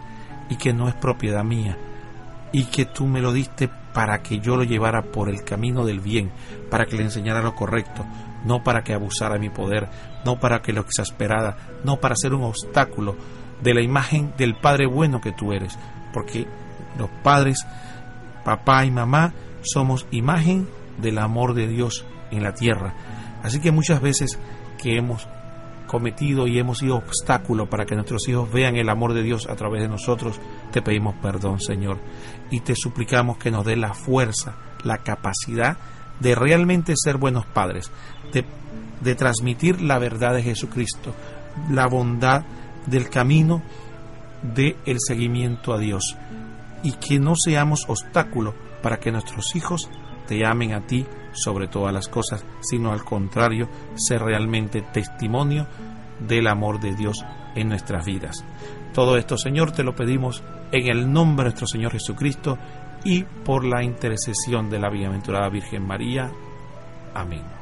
y 0.50 0.56
que 0.58 0.74
no 0.74 0.88
es 0.88 0.96
propiedad 0.96 1.44
mía, 1.44 1.78
y 2.52 2.66
que 2.66 2.86
tú 2.86 3.08
me 3.08 3.22
lo 3.22 3.34
diste 3.34 3.70
para 3.94 4.22
que 4.22 4.40
yo 4.40 4.56
lo 4.56 4.64
llevara 4.64 5.02
por 5.02 5.30
el 5.30 5.44
camino 5.44 5.86
del 5.86 6.00
bien, 6.00 6.32
para 6.70 6.86
que 6.86 6.96
le 6.96 7.04
enseñara 7.04 7.42
lo 7.42 7.56
correcto, 7.56 8.06
no 8.46 8.64
para 8.64 8.84
que 8.84 8.94
abusara 8.94 9.40
mi 9.40 9.50
poder, 9.50 9.90
no 10.24 10.40
para 10.40 10.62
que 10.62 10.74
lo 10.74 10.82
exasperara, 10.82 11.58
no 11.84 11.98
para 11.98 12.16
ser 12.16 12.34
un 12.34 12.44
obstáculo 12.44 13.16
de 13.62 13.74
la 13.74 13.82
imagen 13.82 14.34
del 14.38 14.56
Padre 14.56 14.86
bueno 14.86 15.20
que 15.20 15.32
tú 15.32 15.52
eres, 15.52 15.78
porque 16.14 16.48
los 16.98 17.10
padres, 17.24 17.66
papá 18.44 18.86
y 18.86 18.92
mamá, 18.92 19.34
somos 19.72 20.06
imagen 20.12 20.68
del 20.98 21.18
amor 21.20 21.54
de 21.54 21.68
Dios 21.68 22.06
en 22.32 22.44
la 22.44 22.54
tierra. 22.54 22.94
Así 23.44 23.60
que 23.60 23.72
muchas 23.72 24.02
veces 24.02 24.40
que 24.82 24.98
hemos 24.98 25.28
cometido 25.88 26.48
y 26.48 26.60
hemos 26.60 26.80
sido 26.80 26.98
obstáculo 26.98 27.70
para 27.70 27.86
que 27.86 27.96
nuestros 27.96 28.28
hijos 28.28 28.52
vean 28.52 28.76
el 28.76 28.90
amor 28.90 29.14
de 29.14 29.24
Dios 29.24 29.48
a 29.50 29.56
través 29.56 29.82
de 29.82 29.88
nosotros, 29.88 30.40
te 30.72 30.82
pedimos 30.82 31.16
perdón, 31.22 31.60
Señor, 31.60 31.98
y 32.52 32.60
te 32.60 32.76
suplicamos 32.76 33.38
que 33.38 33.50
nos 33.50 33.66
dé 33.66 33.76
la 33.76 33.94
fuerza, 33.94 34.56
la 34.84 35.00
capacidad 35.00 35.78
de 36.20 36.36
realmente 36.36 36.94
ser 36.96 37.18
buenos 37.18 37.46
padres, 37.46 37.92
de, 38.34 39.16
transmitir 39.16 39.82
la 39.82 40.00
verdad 40.00 40.34
de 40.34 40.44
Jesucristo, 40.44 41.14
la 41.72 41.88
bondad 41.88 42.44
del 42.86 43.10
camino 43.10 43.64
del 44.42 44.76
el 44.86 44.98
seguimiento 45.00 45.74
a 45.74 45.80
Dios 45.80 46.16
y 46.84 46.94
que 46.94 47.20
no 47.20 47.36
seamos 47.36 47.86
obstáculo 47.88 48.54
para 48.82 49.00
que 49.00 49.12
nuestros 49.12 49.56
hijos 49.56 49.90
te 50.28 50.46
amen 50.46 50.74
a 50.74 50.86
ti 50.86 51.06
sobre 51.32 51.68
todas 51.68 51.94
las 51.94 52.08
cosas, 52.08 52.46
sino 52.62 52.92
al 52.92 53.04
contrario, 53.04 53.70
ser 53.96 54.22
realmente 54.22 54.82
testimonio 54.82 55.68
del 56.20 56.48
amor 56.48 56.80
de 56.80 56.96
Dios 56.96 57.24
en 57.56 57.70
nuestras 57.70 58.06
vidas. 58.06 58.44
Todo 58.94 59.18
esto, 59.18 59.38
Señor, 59.38 59.72
te 59.72 59.84
lo 59.84 59.96
pedimos 59.96 60.44
en 60.72 60.90
el 60.90 61.12
nombre 61.12 61.46
de 61.46 61.50
nuestro 61.52 61.68
Señor 61.68 61.92
Jesucristo 61.92 62.58
y 63.04 63.24
por 63.24 63.64
la 63.64 63.84
intercesión 63.84 64.70
de 64.70 64.80
la 64.80 64.90
bienaventurada 64.90 65.50
Virgen 65.50 65.86
María. 65.86 66.32
Amén. 67.14 67.57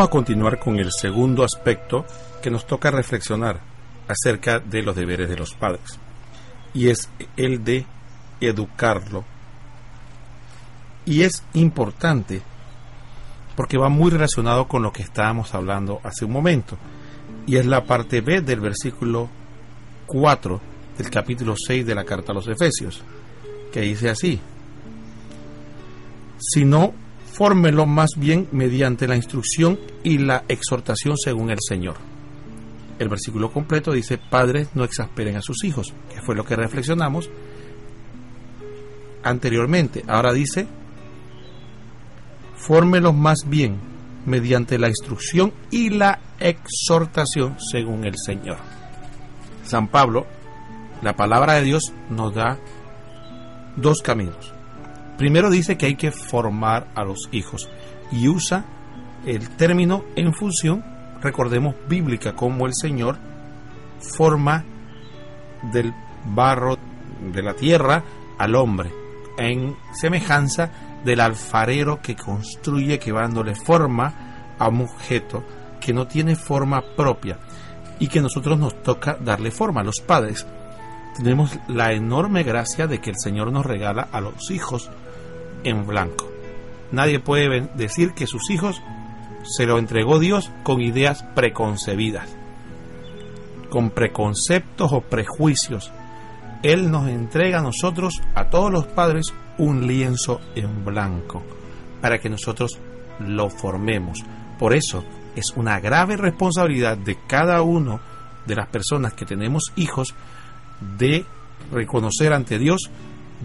Vamos 0.00 0.08
a 0.08 0.12
continuar 0.12 0.58
con 0.58 0.78
el 0.78 0.90
segundo 0.90 1.44
aspecto 1.44 2.06
que 2.40 2.50
nos 2.50 2.66
toca 2.66 2.90
reflexionar 2.90 3.60
acerca 4.08 4.58
de 4.58 4.82
los 4.82 4.96
deberes 4.96 5.28
de 5.28 5.36
los 5.36 5.52
padres 5.52 5.98
y 6.72 6.88
es 6.88 7.10
el 7.36 7.62
de 7.62 7.84
educarlo 8.40 9.26
Y 11.04 11.20
es 11.20 11.44
importante 11.52 12.40
porque 13.54 13.76
va 13.76 13.90
muy 13.90 14.10
relacionado 14.10 14.66
con 14.68 14.82
lo 14.82 14.90
que 14.90 15.02
estábamos 15.02 15.54
hablando 15.54 16.00
hace 16.02 16.24
un 16.24 16.32
momento. 16.32 16.78
Y 17.46 17.56
es 17.56 17.66
la 17.66 17.84
parte 17.84 18.22
B 18.22 18.40
del 18.40 18.60
versículo 18.60 19.28
4 20.06 20.60
del 20.96 21.10
capítulo 21.10 21.56
6 21.58 21.84
de 21.84 21.94
la 21.94 22.06
carta 22.06 22.32
a 22.32 22.36
los 22.36 22.48
Efesios, 22.48 23.02
que 23.70 23.82
dice 23.82 24.08
así, 24.08 24.40
sino 26.38 26.94
fórmelo 27.40 27.86
más 27.86 28.10
bien 28.18 28.48
mediante 28.52 29.08
la 29.08 29.16
instrucción 29.16 29.80
y 30.04 30.18
la 30.18 30.44
exhortación 30.46 31.16
según 31.16 31.50
el 31.50 31.56
Señor. 31.66 31.94
El 32.98 33.08
versículo 33.08 33.50
completo 33.50 33.92
dice, 33.92 34.18
padres 34.18 34.68
no 34.74 34.84
exasperen 34.84 35.36
a 35.36 35.40
sus 35.40 35.64
hijos, 35.64 35.94
que 36.12 36.20
fue 36.20 36.34
lo 36.34 36.44
que 36.44 36.54
reflexionamos 36.54 37.30
anteriormente. 39.22 40.04
Ahora 40.06 40.34
dice, 40.34 40.66
fórmelos 42.58 43.14
más 43.14 43.48
bien 43.48 43.78
mediante 44.26 44.78
la 44.78 44.88
instrucción 44.88 45.54
y 45.70 45.88
la 45.88 46.20
exhortación 46.40 47.56
según 47.58 48.04
el 48.04 48.16
Señor. 48.18 48.58
San 49.64 49.88
Pablo, 49.88 50.26
la 51.00 51.16
palabra 51.16 51.54
de 51.54 51.62
Dios 51.62 51.90
nos 52.10 52.34
da 52.34 52.58
dos 53.76 54.02
caminos. 54.02 54.59
Primero 55.20 55.50
dice 55.50 55.76
que 55.76 55.84
hay 55.84 55.96
que 55.96 56.12
formar 56.12 56.86
a 56.94 57.04
los 57.04 57.28
hijos 57.30 57.68
y 58.10 58.26
usa 58.28 58.64
el 59.26 59.50
término 59.50 60.02
en 60.16 60.32
función, 60.32 60.82
recordemos, 61.20 61.74
bíblica, 61.86 62.34
como 62.34 62.64
el 62.64 62.72
Señor 62.74 63.18
forma 64.16 64.64
del 65.74 65.92
barro 66.24 66.78
de 67.34 67.42
la 67.42 67.52
tierra 67.52 68.02
al 68.38 68.54
hombre, 68.54 68.90
en 69.36 69.76
semejanza 69.92 70.70
del 71.04 71.20
alfarero 71.20 72.00
que 72.00 72.16
construye, 72.16 72.98
que 72.98 73.12
va 73.12 73.20
dándole 73.20 73.54
forma 73.54 74.54
a 74.58 74.68
un 74.68 74.80
objeto 74.80 75.44
que 75.82 75.92
no 75.92 76.06
tiene 76.06 76.34
forma 76.34 76.82
propia 76.96 77.38
y 77.98 78.08
que 78.08 78.22
nosotros 78.22 78.58
nos 78.58 78.82
toca 78.82 79.18
darle 79.20 79.50
forma. 79.50 79.82
a 79.82 79.84
Los 79.84 80.00
padres 80.00 80.46
tenemos 81.14 81.58
la 81.68 81.92
enorme 81.92 82.42
gracia 82.42 82.86
de 82.86 83.02
que 83.02 83.10
el 83.10 83.16
Señor 83.18 83.52
nos 83.52 83.66
regala 83.66 84.08
a 84.10 84.22
los 84.22 84.50
hijos 84.50 84.90
en 85.64 85.86
blanco. 85.86 86.30
Nadie 86.92 87.20
puede 87.20 87.68
decir 87.74 88.12
que 88.12 88.26
sus 88.26 88.50
hijos 88.50 88.82
se 89.42 89.66
lo 89.66 89.78
entregó 89.78 90.18
Dios 90.18 90.50
con 90.62 90.80
ideas 90.80 91.22
preconcebidas, 91.34 92.28
con 93.70 93.90
preconceptos 93.90 94.92
o 94.92 95.00
prejuicios. 95.00 95.92
Él 96.62 96.90
nos 96.90 97.08
entrega 97.08 97.60
a 97.60 97.62
nosotros, 97.62 98.20
a 98.34 98.50
todos 98.50 98.70
los 98.70 98.86
padres, 98.86 99.32
un 99.58 99.86
lienzo 99.86 100.40
en 100.54 100.84
blanco 100.84 101.42
para 102.00 102.18
que 102.18 102.28
nosotros 102.28 102.78
lo 103.20 103.50
formemos. 103.50 104.24
Por 104.58 104.74
eso 104.74 105.04
es 105.36 105.52
una 105.56 105.80
grave 105.80 106.16
responsabilidad 106.16 106.96
de 106.98 107.18
cada 107.26 107.62
uno 107.62 108.00
de 108.46 108.56
las 108.56 108.68
personas 108.68 109.12
que 109.14 109.26
tenemos 109.26 109.72
hijos 109.76 110.14
de 110.98 111.24
reconocer 111.72 112.32
ante 112.32 112.58
Dios 112.58 112.90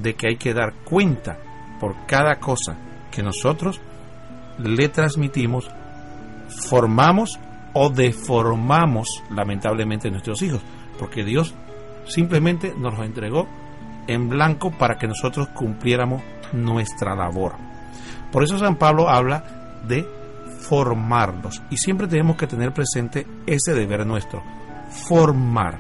de 0.02 0.16
que 0.16 0.30
hay 0.30 0.38
que 0.38 0.54
dar 0.54 0.74
cuenta 0.84 1.38
por 1.80 2.06
cada 2.06 2.40
cosa 2.40 2.76
que 3.12 3.24
nosotros 3.24 3.82
le 4.58 4.90
transmitimos, 4.90 5.70
formamos 6.70 7.40
o 7.74 7.90
deformamos 7.90 9.24
lamentablemente 9.30 10.10
nuestros 10.10 10.42
hijos, 10.42 10.62
porque 10.98 11.24
Dios 11.24 11.54
simplemente 12.08 12.74
nos 12.78 12.98
los 12.98 13.06
entregó 13.06 13.48
en 14.08 14.30
blanco 14.30 14.72
para 14.72 14.98
que 14.98 15.08
nosotros 15.08 15.50
cumpliéramos 15.50 16.22
nuestra 16.54 17.16
labor. 17.16 17.54
Por 18.32 18.44
eso 18.44 18.58
San 18.58 18.76
Pablo 18.78 19.10
habla 19.10 19.82
de 19.88 20.06
formarlos 20.68 21.62
y 21.70 21.78
siempre 21.78 22.08
tenemos 22.08 22.38
que 22.38 22.48
tener 22.48 22.74
presente 22.74 23.26
ese 23.46 23.74
deber 23.74 24.06
nuestro, 24.06 24.44
formar. 24.90 25.80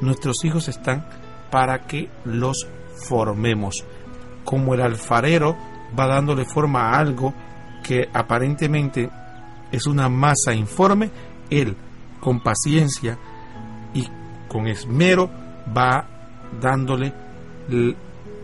Nuestros 0.00 0.44
hijos 0.44 0.68
están 0.68 1.06
para 1.50 1.86
que 1.86 2.10
los 2.24 2.66
formemos, 3.08 3.84
como 4.44 4.74
el 4.74 4.80
alfarero 4.80 5.56
va 5.98 6.06
dándole 6.06 6.44
forma 6.44 6.90
a 6.90 6.98
algo 6.98 7.32
que 7.82 8.08
aparentemente 8.12 9.10
es 9.70 9.86
una 9.86 10.08
masa 10.08 10.54
informe, 10.54 11.10
él 11.50 11.76
con 12.20 12.40
paciencia 12.40 13.18
y 13.92 14.08
con 14.48 14.66
esmero 14.66 15.30
va 15.76 16.06
dándole 16.60 17.12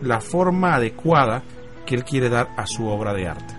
la 0.01 0.21
forma 0.21 0.75
adecuada 0.75 1.43
que 1.85 1.95
él 1.95 2.03
quiere 2.03 2.29
dar 2.29 2.49
a 2.57 2.65
su 2.67 2.87
obra 2.87 3.13
de 3.13 3.27
arte. 3.27 3.55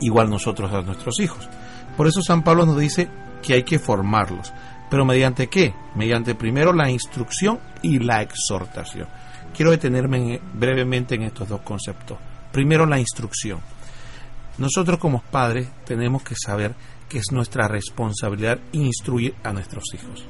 Igual 0.00 0.30
nosotros 0.30 0.72
a 0.72 0.82
nuestros 0.82 1.18
hijos. 1.20 1.48
Por 1.96 2.06
eso 2.06 2.22
San 2.22 2.42
Pablo 2.42 2.64
nos 2.64 2.78
dice 2.78 3.08
que 3.42 3.54
hay 3.54 3.64
que 3.64 3.78
formarlos. 3.78 4.52
¿Pero 4.90 5.04
mediante 5.04 5.48
qué? 5.48 5.74
Mediante 5.94 6.34
primero 6.34 6.72
la 6.72 6.90
instrucción 6.90 7.58
y 7.82 7.98
la 7.98 8.22
exhortación. 8.22 9.08
Quiero 9.58 9.72
detenerme 9.72 10.40
brevemente 10.54 11.16
en 11.16 11.22
estos 11.22 11.48
dos 11.48 11.62
conceptos. 11.62 12.16
Primero, 12.52 12.86
la 12.86 13.00
instrucción. 13.00 13.58
Nosotros 14.56 15.00
como 15.00 15.20
padres 15.20 15.68
tenemos 15.84 16.22
que 16.22 16.36
saber 16.36 16.76
que 17.08 17.18
es 17.18 17.32
nuestra 17.32 17.66
responsabilidad 17.66 18.60
instruir 18.70 19.34
a 19.42 19.52
nuestros 19.52 19.82
hijos. 19.94 20.24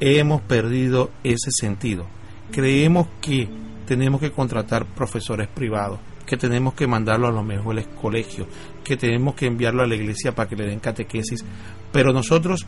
Hemos 0.00 0.42
perdido 0.42 1.12
ese 1.24 1.50
sentido. 1.50 2.04
Creemos 2.50 3.06
que 3.22 3.48
tenemos 3.86 4.20
que 4.20 4.32
contratar 4.32 4.84
profesores 4.84 5.48
privados, 5.48 5.98
que 6.26 6.36
tenemos 6.36 6.74
que 6.74 6.86
mandarlo 6.86 7.28
a 7.28 7.32
los 7.32 7.46
mejores 7.46 7.86
colegios, 8.02 8.48
que 8.84 8.98
tenemos 8.98 9.34
que 9.34 9.46
enviarlo 9.46 9.82
a 9.82 9.86
la 9.86 9.94
iglesia 9.94 10.34
para 10.34 10.50
que 10.50 10.56
le 10.56 10.66
den 10.66 10.80
catequesis, 10.80 11.42
pero 11.90 12.12
nosotros 12.12 12.66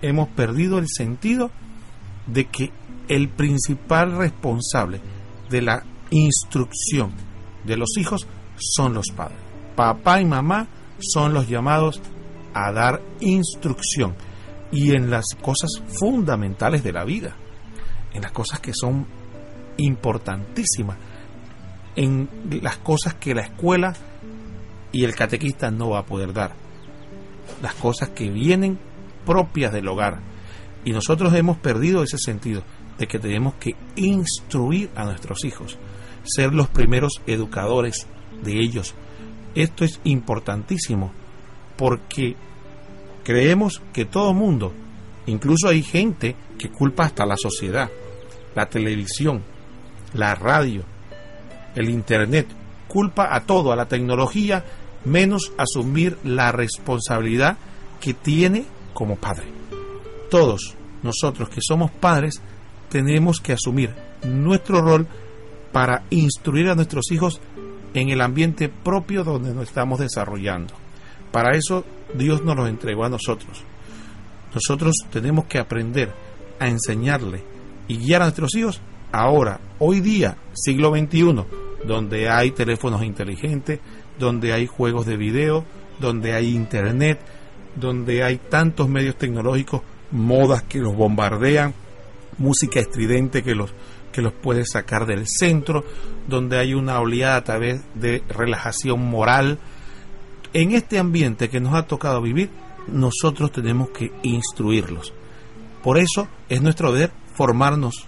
hemos 0.00 0.30
perdido 0.30 0.78
el 0.78 0.88
sentido 0.88 1.50
de 2.26 2.46
que 2.46 2.72
el 3.08 3.28
principal 3.28 4.16
responsable 4.16 5.02
de 5.50 5.62
la 5.62 5.84
instrucción 6.10 7.12
de 7.64 7.76
los 7.76 7.96
hijos 7.98 8.26
son 8.56 8.94
los 8.94 9.08
padres. 9.14 9.38
Papá 9.76 10.20
y 10.20 10.24
mamá 10.24 10.66
son 10.98 11.32
los 11.32 11.48
llamados 11.48 12.00
a 12.54 12.72
dar 12.72 13.00
instrucción 13.20 14.14
y 14.72 14.94
en 14.94 15.10
las 15.10 15.26
cosas 15.40 15.70
fundamentales 15.98 16.82
de 16.82 16.92
la 16.92 17.04
vida, 17.04 17.36
en 18.12 18.22
las 18.22 18.32
cosas 18.32 18.60
que 18.60 18.72
son 18.74 19.06
importantísimas, 19.76 20.96
en 21.96 22.28
las 22.62 22.78
cosas 22.78 23.14
que 23.14 23.34
la 23.34 23.42
escuela 23.42 23.94
y 24.92 25.04
el 25.04 25.14
catequista 25.14 25.70
no 25.70 25.90
va 25.90 26.00
a 26.00 26.06
poder 26.06 26.32
dar, 26.32 26.52
las 27.62 27.74
cosas 27.74 28.10
que 28.10 28.30
vienen 28.30 28.78
propias 29.24 29.72
del 29.72 29.88
hogar. 29.88 30.20
Y 30.84 30.92
nosotros 30.92 31.34
hemos 31.34 31.58
perdido 31.58 32.02
ese 32.02 32.18
sentido 32.18 32.62
de 32.98 33.06
que 33.06 33.18
tenemos 33.18 33.54
que 33.54 33.76
instruir 33.96 34.90
a 34.94 35.04
nuestros 35.04 35.44
hijos, 35.44 35.78
ser 36.24 36.52
los 36.52 36.68
primeros 36.68 37.20
educadores 37.26 38.06
de 38.42 38.60
ellos. 38.60 38.94
Esto 39.54 39.84
es 39.84 40.00
importantísimo 40.04 41.12
porque 41.76 42.36
creemos 43.24 43.80
que 43.92 44.04
todo 44.04 44.34
mundo, 44.34 44.72
incluso 45.26 45.68
hay 45.68 45.82
gente 45.82 46.34
que 46.58 46.70
culpa 46.70 47.04
hasta 47.04 47.24
la 47.24 47.36
sociedad, 47.36 47.88
la 48.54 48.68
televisión, 48.68 49.42
la 50.14 50.34
radio, 50.34 50.82
el 51.74 51.88
internet, 51.88 52.48
culpa 52.88 53.34
a 53.34 53.44
todo, 53.44 53.72
a 53.72 53.76
la 53.76 53.86
tecnología, 53.86 54.64
menos 55.04 55.52
asumir 55.56 56.18
la 56.24 56.50
responsabilidad 56.50 57.56
que 58.00 58.14
tiene 58.14 58.64
como 58.92 59.16
padre. 59.16 59.46
Todos 60.30 60.74
nosotros 61.02 61.48
que 61.48 61.60
somos 61.60 61.90
padres 61.90 62.42
tenemos 62.88 63.40
que 63.40 63.52
asumir 63.52 63.94
nuestro 64.24 64.80
rol 64.80 65.06
para 65.72 66.04
instruir 66.10 66.68
a 66.68 66.74
nuestros 66.74 67.10
hijos 67.12 67.40
en 67.94 68.10
el 68.10 68.20
ambiente 68.20 68.68
propio 68.68 69.24
donde 69.24 69.54
nos 69.54 69.68
estamos 69.68 69.98
desarrollando. 69.98 70.74
Para 71.32 71.56
eso 71.56 71.84
Dios 72.14 72.42
nos 72.44 72.56
lo 72.56 72.66
entregó 72.66 73.04
a 73.04 73.10
nosotros. 73.10 73.62
Nosotros 74.54 74.96
tenemos 75.12 75.44
que 75.44 75.58
aprender 75.58 76.12
a 76.58 76.68
enseñarle 76.68 77.42
y 77.86 77.98
guiar 77.98 78.22
a 78.22 78.26
nuestros 78.26 78.54
hijos 78.54 78.80
ahora, 79.12 79.60
hoy 79.78 80.00
día, 80.00 80.36
siglo 80.52 80.90
XXI, 80.90 81.44
donde 81.86 82.28
hay 82.28 82.50
teléfonos 82.50 83.02
inteligentes, 83.02 83.80
donde 84.18 84.52
hay 84.52 84.66
juegos 84.66 85.06
de 85.06 85.16
video, 85.16 85.64
donde 86.00 86.34
hay 86.34 86.54
internet, 86.54 87.20
donde 87.76 88.22
hay 88.24 88.38
tantos 88.38 88.88
medios 88.88 89.16
tecnológicos, 89.16 89.82
modas 90.10 90.62
que 90.62 90.78
los 90.78 90.96
bombardean, 90.96 91.74
música 92.38 92.80
estridente 92.80 93.42
que 93.42 93.54
los, 93.54 93.72
que 94.12 94.22
los 94.22 94.32
puede 94.32 94.64
sacar 94.64 95.06
del 95.06 95.26
centro, 95.26 95.84
donde 96.26 96.58
hay 96.58 96.74
una 96.74 97.00
oleada 97.00 97.36
a 97.36 97.44
través 97.44 97.82
de 97.94 98.22
relajación 98.28 99.08
moral. 99.08 99.58
En 100.52 100.72
este 100.72 100.98
ambiente 100.98 101.48
que 101.48 101.60
nos 101.60 101.74
ha 101.74 101.86
tocado 101.86 102.22
vivir, 102.22 102.50
nosotros 102.88 103.52
tenemos 103.52 103.90
que 103.90 104.12
instruirlos. 104.22 105.12
Por 105.82 105.98
eso 105.98 106.28
es 106.48 106.62
nuestro 106.62 106.92
deber 106.92 107.12
formarnos. 107.34 108.06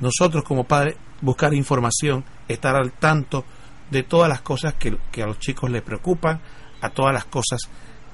Nosotros 0.00 0.44
como 0.44 0.64
padres 0.64 0.96
buscar 1.20 1.54
información, 1.54 2.24
estar 2.48 2.76
al 2.76 2.92
tanto 2.92 3.44
de 3.90 4.02
todas 4.02 4.28
las 4.28 4.42
cosas 4.42 4.74
que, 4.74 4.96
que 5.10 5.22
a 5.22 5.26
los 5.26 5.38
chicos 5.38 5.70
les 5.70 5.82
preocupan, 5.82 6.40
a 6.80 6.90
todas 6.90 7.12
las 7.12 7.24
cosas 7.24 7.60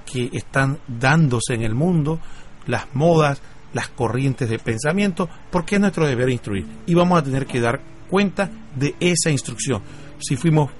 que 0.04 0.30
están 0.32 0.78
dándose 0.86 1.54
en 1.54 1.62
el 1.62 1.74
mundo, 1.74 2.20
las 2.66 2.94
modas, 2.94 3.40
las 3.72 3.88
corrientes 3.88 4.48
de 4.48 4.58
pensamiento, 4.58 5.28
porque 5.50 5.76
es 5.76 5.80
nuestro 5.80 6.06
deber 6.06 6.28
instruir. 6.28 6.66
Y 6.86 6.94
vamos 6.94 7.18
a 7.18 7.24
tener 7.24 7.46
que 7.46 7.60
dar 7.60 7.80
cuenta 8.08 8.50
de 8.74 8.94
esa 9.00 9.30
instrucción. 9.30 9.82
Si 10.18 10.36
fuimos 10.36 10.70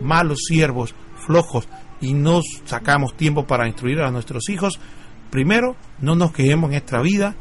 malos 0.00 0.40
siervos, 0.46 0.94
flojos, 1.26 1.68
y 2.00 2.14
no 2.14 2.40
sacamos 2.64 3.14
tiempo 3.16 3.46
para 3.46 3.66
instruir 3.66 4.00
a 4.00 4.10
nuestros 4.10 4.48
hijos, 4.48 4.80
primero, 5.30 5.76
no 6.00 6.14
nos 6.14 6.32
quedemos 6.32 6.68
en 6.68 6.72
nuestra 6.72 7.02
vida 7.02 7.34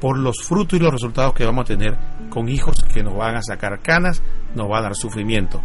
por 0.00 0.18
los 0.18 0.42
frutos 0.42 0.78
y 0.78 0.82
los 0.82 0.92
resultados 0.92 1.34
que 1.34 1.44
vamos 1.44 1.64
a 1.64 1.74
tener 1.76 1.96
con 2.30 2.48
hijos 2.48 2.84
que 2.92 3.02
nos 3.02 3.16
van 3.16 3.36
a 3.36 3.42
sacar 3.42 3.80
canas, 3.82 4.22
nos 4.54 4.70
va 4.70 4.78
a 4.78 4.82
dar 4.82 4.94
sufrimiento. 4.94 5.60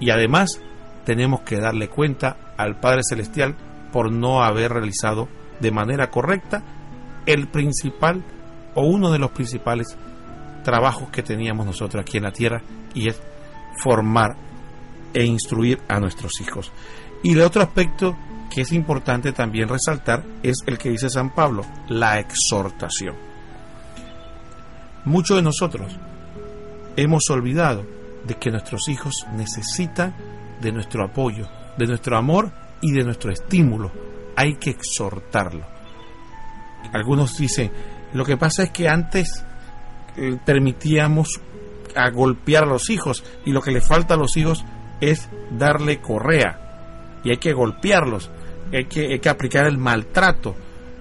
Y 0.00 0.10
además, 0.10 0.60
tenemos 1.04 1.40
que 1.40 1.58
darle 1.58 1.88
cuenta 1.88 2.54
al 2.56 2.78
Padre 2.78 3.00
Celestial 3.08 3.56
por 3.92 4.12
no 4.12 4.42
haber 4.44 4.72
realizado 4.72 5.28
de 5.60 5.70
manera 5.70 6.10
correcta 6.10 6.62
el 7.28 7.46
principal 7.46 8.24
o 8.74 8.86
uno 8.86 9.12
de 9.12 9.18
los 9.18 9.32
principales 9.32 9.96
trabajos 10.64 11.10
que 11.10 11.22
teníamos 11.22 11.66
nosotros 11.66 12.00
aquí 12.00 12.16
en 12.16 12.22
la 12.24 12.32
tierra 12.32 12.62
y 12.94 13.08
es 13.08 13.20
formar 13.82 14.34
e 15.12 15.24
instruir 15.24 15.78
a 15.88 16.00
nuestros 16.00 16.40
hijos. 16.40 16.72
Y 17.22 17.32
el 17.32 17.42
otro 17.42 17.62
aspecto 17.62 18.16
que 18.50 18.62
es 18.62 18.72
importante 18.72 19.32
también 19.32 19.68
resaltar 19.68 20.24
es 20.42 20.56
el 20.66 20.78
que 20.78 20.88
dice 20.88 21.10
San 21.10 21.34
Pablo, 21.34 21.66
la 21.88 22.18
exhortación. 22.18 23.14
Muchos 25.04 25.36
de 25.36 25.42
nosotros 25.42 25.94
hemos 26.96 27.28
olvidado 27.28 27.84
de 28.26 28.36
que 28.36 28.50
nuestros 28.50 28.88
hijos 28.88 29.26
necesitan 29.36 30.14
de 30.62 30.72
nuestro 30.72 31.04
apoyo, 31.04 31.46
de 31.76 31.86
nuestro 31.86 32.16
amor 32.16 32.52
y 32.80 32.92
de 32.92 33.04
nuestro 33.04 33.30
estímulo. 33.30 33.92
Hay 34.34 34.54
que 34.54 34.70
exhortarlo. 34.70 35.77
Algunos 36.92 37.36
dicen, 37.36 37.70
lo 38.12 38.24
que 38.24 38.36
pasa 38.36 38.64
es 38.64 38.70
que 38.70 38.88
antes 38.88 39.44
eh, 40.16 40.36
permitíamos 40.44 41.40
a 41.94 42.10
golpear 42.10 42.64
a 42.64 42.66
los 42.66 42.90
hijos 42.90 43.24
y 43.44 43.52
lo 43.52 43.60
que 43.60 43.72
le 43.72 43.80
falta 43.80 44.14
a 44.14 44.16
los 44.16 44.36
hijos 44.36 44.64
es 45.00 45.28
darle 45.50 46.00
correa 46.00 46.68
y 47.24 47.30
hay 47.30 47.36
que 47.38 47.52
golpearlos, 47.52 48.30
hay 48.72 48.86
que, 48.86 49.12
hay 49.12 49.18
que 49.18 49.28
aplicar 49.28 49.66
el 49.66 49.78
maltrato. 49.78 50.54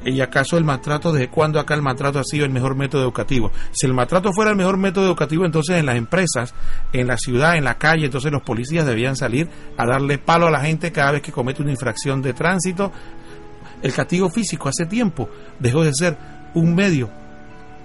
¿Y 0.05 0.21
acaso 0.21 0.57
el 0.57 0.63
maltrato, 0.63 1.11
desde 1.11 1.27
cuándo 1.27 1.59
acá 1.59 1.73
el 1.73 1.81
maltrato 1.81 2.19
ha 2.19 2.23
sido 2.23 2.45
el 2.45 2.51
mejor 2.51 2.75
método 2.75 3.01
educativo? 3.01 3.51
Si 3.71 3.85
el 3.87 3.93
maltrato 3.93 4.31
fuera 4.31 4.51
el 4.51 4.57
mejor 4.57 4.77
método 4.77 5.05
educativo, 5.05 5.43
entonces 5.43 5.77
en 5.77 5.85
las 5.85 5.97
empresas, 5.97 6.53
en 6.93 7.07
la 7.07 7.17
ciudad, 7.17 7.57
en 7.57 7.65
la 7.65 7.77
calle, 7.77 8.05
entonces 8.05 8.31
los 8.31 8.43
policías 8.43 8.85
debían 8.85 9.15
salir 9.17 9.49
a 9.75 9.85
darle 9.85 10.17
palo 10.17 10.47
a 10.47 10.51
la 10.51 10.61
gente 10.61 10.91
cada 10.91 11.11
vez 11.11 11.21
que 11.21 11.31
comete 11.31 11.61
una 11.61 11.71
infracción 11.71 12.21
de 12.21 12.33
tránsito. 12.33 12.91
El 13.81 13.93
castigo 13.93 14.29
físico 14.29 14.69
hace 14.69 14.85
tiempo 14.85 15.29
dejó 15.59 15.83
de 15.83 15.93
ser 15.93 16.17
un 16.53 16.75
medio 16.75 17.09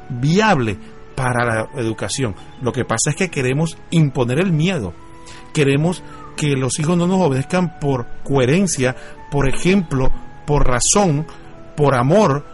viable 0.08 0.78
para 1.14 1.44
la 1.44 1.80
educación. 1.80 2.34
Lo 2.60 2.72
que 2.72 2.84
pasa 2.84 3.10
es 3.10 3.16
que 3.16 3.30
queremos 3.30 3.76
imponer 3.90 4.40
el 4.40 4.52
miedo. 4.52 4.94
Queremos 5.52 6.02
que 6.36 6.56
los 6.56 6.78
hijos 6.78 6.96
no 6.96 7.06
nos 7.06 7.20
obedezcan 7.20 7.78
por 7.78 8.06
coherencia, 8.24 8.96
por 9.30 9.48
ejemplo, 9.48 10.10
por 10.46 10.66
razón, 10.66 11.26
por 11.76 11.94
amor, 11.94 12.44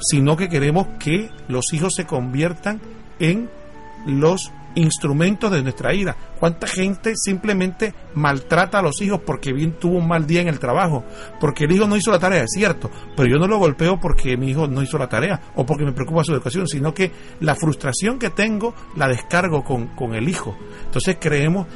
sino 0.00 0.36
que 0.36 0.48
queremos 0.48 0.86
que 0.98 1.30
los 1.48 1.72
hijos 1.72 1.94
se 1.94 2.06
conviertan 2.06 2.80
en 3.18 3.48
los 4.06 4.50
instrumentos 4.74 5.50
de 5.50 5.62
nuestra 5.62 5.94
ira. 5.94 6.16
¿Cuánta 6.38 6.66
gente 6.66 7.14
simplemente 7.16 7.94
maltrata 8.14 8.78
a 8.78 8.82
los 8.82 9.00
hijos 9.00 9.20
porque 9.24 9.52
bien 9.52 9.72
tuvo 9.78 9.98
un 9.98 10.08
mal 10.08 10.26
día 10.26 10.40
en 10.40 10.48
el 10.48 10.58
trabajo? 10.58 11.04
Porque 11.40 11.64
el 11.64 11.72
hijo 11.72 11.86
no 11.86 11.96
hizo 11.96 12.10
la 12.10 12.18
tarea, 12.18 12.44
es 12.44 12.52
cierto, 12.52 12.90
pero 13.16 13.28
yo 13.28 13.38
no 13.38 13.46
lo 13.46 13.58
golpeo 13.58 14.00
porque 14.00 14.36
mi 14.36 14.50
hijo 14.50 14.66
no 14.66 14.82
hizo 14.82 14.98
la 14.98 15.08
tarea 15.08 15.40
o 15.54 15.64
porque 15.66 15.84
me 15.84 15.92
preocupa 15.92 16.24
su 16.24 16.32
educación, 16.32 16.66
sino 16.66 16.94
que 16.94 17.12
la 17.40 17.54
frustración 17.54 18.18
que 18.18 18.30
tengo 18.30 18.74
la 18.96 19.08
descargo 19.08 19.64
con, 19.64 19.88
con 19.88 20.14
el 20.14 20.28
hijo. 20.28 20.56
Entonces 20.86 21.16
creemos 21.20 21.66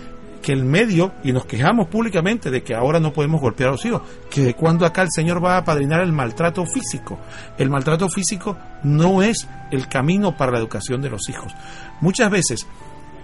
que 0.46 0.52
el 0.52 0.64
medio, 0.64 1.12
y 1.24 1.32
nos 1.32 1.44
quejamos 1.44 1.88
públicamente 1.88 2.52
de 2.52 2.62
que 2.62 2.72
ahora 2.72 3.00
no 3.00 3.12
podemos 3.12 3.40
golpear 3.40 3.70
a 3.70 3.72
los 3.72 3.85
hijos, 3.85 4.02
que 4.30 4.42
de 4.42 4.54
cuando 4.54 4.87
acá 4.87 5.02
el 5.02 5.11
Señor 5.11 5.44
va 5.44 5.56
a 5.56 5.64
padrinar 5.64 6.02
el 6.02 6.12
maltrato 6.12 6.64
físico. 6.66 7.18
El 7.59 7.68
maltrato 7.68 8.09
físico 8.09 8.56
no 8.85 9.22
es 9.22 9.48
el 9.72 9.88
camino 9.88 10.37
para 10.37 10.52
la 10.52 10.59
educación 10.59 11.02
de 11.02 11.11
los 11.11 11.28
hijos. 11.28 11.52
Muchas 12.00 12.30
veces 12.30 12.64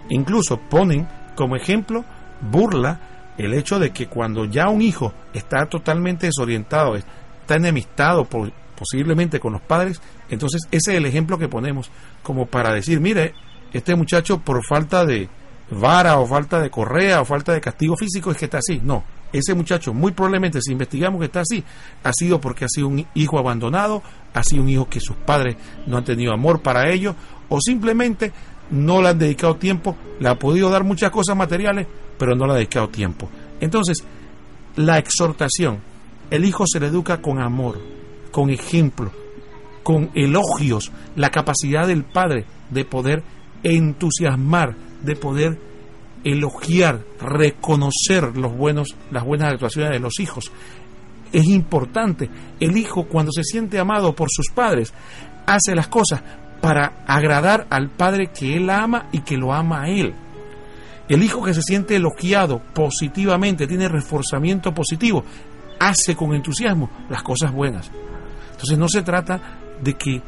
incluso 0.09 0.59
ponen 0.59 1.09
como 1.35 1.57
ejemplo 1.57 2.05
burla 2.41 3.01
el 3.39 3.55
hecho 3.55 3.79
de 3.79 3.91
que 3.91 4.07
cuando 4.07 4.45
ya 4.45 4.69
un 4.69 4.83
hijo 4.83 5.13
está 5.33 5.67
totalmente 5.67 6.27
desorientado, 6.27 6.97
está 6.97 7.57
enemistado 7.57 8.27
posiblemente 8.77 9.41
con 9.41 9.55
los 9.55 9.63
padres, 9.63 10.01
entonces 10.29 10.63
ese 10.71 10.93
es 10.93 10.99
el 10.99 11.07
ejemplo 11.07 11.39
que 11.39 11.49
ponemos 11.49 11.91
como 12.23 12.47
para 12.47 12.75
decir, 12.75 13.01
mire, 13.01 13.35
este 13.73 13.97
muchacho 13.97 14.41
por 14.41 14.65
falta 14.67 15.07
de, 15.07 15.29
vara 15.71 16.19
o 16.19 16.27
falta 16.27 16.61
de 16.61 16.71
correa 16.71 17.21
o 17.21 17.25
falta 17.25 17.53
de 17.53 17.61
castigo 17.61 17.97
físico 17.97 18.31
es 18.31 18.37
que 18.37 18.45
está 18.45 18.59
así. 18.59 18.81
No, 18.83 19.05
ese 19.33 19.55
muchacho 19.55 19.95
muy 19.95 20.13
probablemente 20.13 20.61
si 20.61 20.73
investigamos 20.73 21.21
que 21.21 21.27
está 21.27 21.41
así, 21.41 21.65
ha 22.05 22.13
sido 22.13 22.41
porque 22.41 22.65
ha 22.65 22.69
sido 22.69 22.89
un 22.89 23.07
hijo 23.15 23.39
abandonado, 23.39 24.03
ha 24.35 24.43
sido 24.43 24.63
un 24.63 24.69
hijo 24.69 24.89
que 24.89 25.01
sus 25.01 25.17
padres 25.17 25.57
no 25.87 25.97
han 25.97 26.05
tenido 26.05 26.33
amor 26.33 26.61
para 26.61 26.91
ellos 26.91 27.15
o 27.49 27.61
simplemente 27.61 28.33
no 28.73 29.03
le 29.03 29.11
han 29.11 29.19
dedicado 29.19 29.57
tiempo, 29.57 29.97
le 30.19 30.29
ha 30.29 30.39
podido 30.39 30.71
dar 30.71 30.83
muchas 30.83 31.11
cosas 31.11 31.37
materiales, 31.37 31.87
pero 32.19 32.35
no 32.35 32.47
le 32.47 32.53
ha 32.53 32.57
dedicado 32.57 32.89
tiempo. 32.89 33.29
Entonces, 33.61 34.05
la 34.77 34.99
exhortación, 34.99 35.79
el 36.31 36.45
hijo 36.45 36.67
se 36.67 36.81
le 36.81 36.87
educa 36.87 37.21
con 37.21 37.41
amor, 37.41 37.79
con 38.31 38.51
ejemplo, 38.51 39.13
con 39.83 40.11
elogios, 40.15 40.91
la 41.17 41.31
capacidad 41.31 41.87
del 41.87 42.05
padre 42.05 42.47
de 42.71 42.85
poder 42.85 43.23
entusiasmar, 43.63 44.75
de 45.03 45.17
poder 45.17 45.59
elogiar, 46.25 47.01
reconocer 47.21 48.37
los 48.37 48.57
buenos, 48.57 48.97
las 49.11 49.25
buenas 49.25 49.53
actuaciones 49.53 49.93
de 49.93 50.01
los 50.01 50.19
hijos. 50.21 50.51
Es 51.33 51.45
importante. 51.45 52.31
El 52.61 52.77
hijo, 52.77 53.05
cuando 53.05 53.33
se 53.33 53.43
siente 53.43 53.79
amado 53.79 54.15
por 54.15 54.29
sus 54.31 54.51
padres, 54.55 54.93
hace 55.47 55.75
las 55.75 55.89
cosas 55.89 56.23
para 56.63 57.03
agradar 57.09 57.67
al 57.71 57.91
padre 57.91 58.29
que 58.29 58.57
él 58.57 58.71
ama 58.71 59.09
y 59.11 59.23
que 59.23 59.37
lo 59.37 59.53
ama 59.53 59.83
a 59.83 59.89
él. 59.89 60.15
El 61.09 61.23
hijo 61.25 61.43
que 61.43 61.53
se 61.53 61.61
siente 61.61 61.97
elogiado 61.97 62.61
positivamente, 62.73 63.67
tiene 63.67 63.89
reforzamiento 63.89 64.73
positivo, 64.73 65.25
hace 65.81 66.15
con 66.15 66.33
entusiasmo 66.33 66.89
las 67.11 67.25
cosas 67.25 67.53
buenas. 67.53 67.91
Entonces 68.53 68.79
no 68.79 68.89
se 68.89 69.03
trata 69.03 69.41
de 69.83 69.95
que 69.95 70.15
eh, 70.15 70.23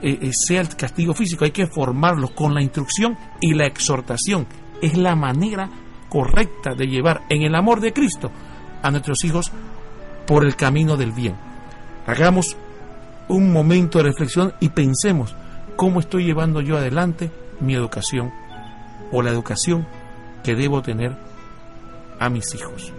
eh, 0.00 0.30
sea 0.32 0.62
el 0.62 0.74
castigo 0.74 1.12
físico, 1.12 1.44
hay 1.44 1.50
que 1.50 1.66
formarlos 1.66 2.30
con 2.30 2.54
la 2.54 2.62
instrucción 2.62 3.18
y 3.42 3.52
la 3.52 3.66
exhortación. 3.66 4.46
Es 4.80 4.96
la 4.96 5.14
manera 5.14 5.68
correcta 6.08 6.74
de 6.74 6.86
llevar 6.86 7.24
en 7.28 7.42
el 7.42 7.54
amor 7.54 7.80
de 7.80 7.92
Cristo 7.92 8.32
a 8.82 8.90
nuestros 8.90 9.22
hijos 9.24 9.52
por 10.26 10.46
el 10.46 10.56
camino 10.56 10.96
del 10.96 11.12
bien. 11.12 11.36
Hagamos 12.06 12.56
un 13.28 13.52
momento 13.52 13.98
de 13.98 14.04
reflexión 14.04 14.54
y 14.60 14.70
pensemos 14.70 15.36
cómo 15.76 16.00
estoy 16.00 16.24
llevando 16.24 16.60
yo 16.60 16.76
adelante 16.76 17.30
mi 17.60 17.74
educación 17.74 18.32
o 19.12 19.22
la 19.22 19.30
educación 19.30 19.86
que 20.42 20.54
debo 20.54 20.82
tener 20.82 21.16
a 22.18 22.28
mis 22.28 22.54
hijos. 22.54 22.92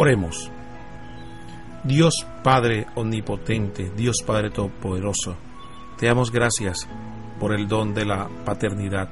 Oremos. 0.00 0.48
Dios 1.82 2.24
Padre 2.44 2.86
Omnipotente, 2.94 3.90
Dios 3.96 4.22
Padre 4.24 4.50
Todopoderoso, 4.50 5.34
te 5.98 6.06
damos 6.06 6.30
gracias 6.30 6.88
por 7.40 7.52
el 7.52 7.66
don 7.66 7.94
de 7.94 8.04
la 8.04 8.28
paternidad. 8.44 9.08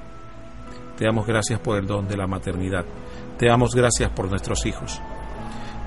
Te 0.97 1.07
damos 1.07 1.27
gracias 1.27 1.59
por 1.59 1.77
el 1.77 1.89
don 1.89 2.07
de 2.07 2.17
la 2.17 2.29
maternidad. 2.29 2.85
Te 3.37 3.47
damos 3.47 3.75
gracias 3.75 4.13
por 4.13 4.31
nuestros 4.31 4.65
hijos. 4.65 5.01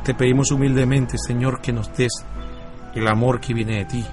Te 0.04 0.14
pedimos 0.14 0.52
humildemente, 0.52 1.16
Señor, 1.18 1.62
que 1.62 1.72
nos 1.72 1.96
des 1.96 2.12
el 2.94 3.08
amor 3.08 3.40
que 3.40 3.54
viene 3.54 3.78
de 3.78 3.86
ti, 3.86 4.06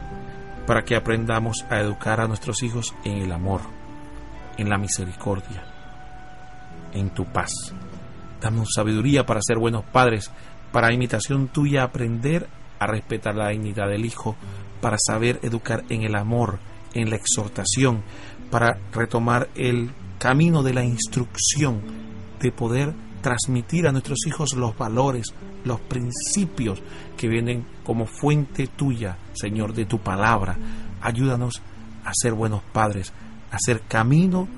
para 0.68 0.82
que 0.82 0.94
aprendamos 0.94 1.66
a 1.68 1.80
educar 1.80 2.20
a 2.20 2.28
nuestros 2.28 2.62
hijos 2.62 2.94
en 3.02 3.18
el 3.18 3.32
amor, 3.32 3.62
en 4.56 4.68
la 4.68 4.78
misericordia, 4.78 5.64
en 6.92 7.10
tu 7.10 7.24
paz. 7.24 7.74
Damos 8.40 8.68
sabiduría 8.72 9.26
para 9.26 9.40
ser 9.42 9.58
buenos 9.58 9.84
padres, 9.84 10.30
para 10.72 10.92
imitación 10.92 11.48
tuya 11.48 11.82
aprender 11.82 12.48
a 12.78 12.86
respetar 12.86 13.34
la 13.34 13.48
dignidad 13.48 13.88
del 13.88 14.04
hijo, 14.04 14.36
para 14.80 14.96
saber 14.98 15.40
educar 15.42 15.84
en 15.88 16.02
el 16.02 16.14
amor, 16.14 16.58
en 16.94 17.10
la 17.10 17.16
exhortación, 17.16 18.02
para 18.50 18.78
retomar 18.92 19.48
el 19.54 19.90
camino 20.18 20.62
de 20.62 20.74
la 20.74 20.84
instrucción, 20.84 21.80
de 22.40 22.52
poder 22.52 22.94
transmitir 23.22 23.86
a 23.86 23.92
nuestros 23.92 24.26
hijos 24.26 24.54
los 24.54 24.76
valores, 24.76 25.34
los 25.64 25.80
principios 25.80 26.80
que 27.16 27.28
vienen 27.28 27.66
como 27.82 28.06
fuente 28.06 28.68
tuya, 28.68 29.18
Señor, 29.32 29.72
de 29.74 29.86
tu 29.86 29.98
palabra. 29.98 30.56
Ayúdanos 31.00 31.60
a 32.04 32.12
ser 32.14 32.34
buenos 32.34 32.62
padres, 32.72 33.12
a 33.50 33.58
ser 33.58 33.80
camino 33.82 34.48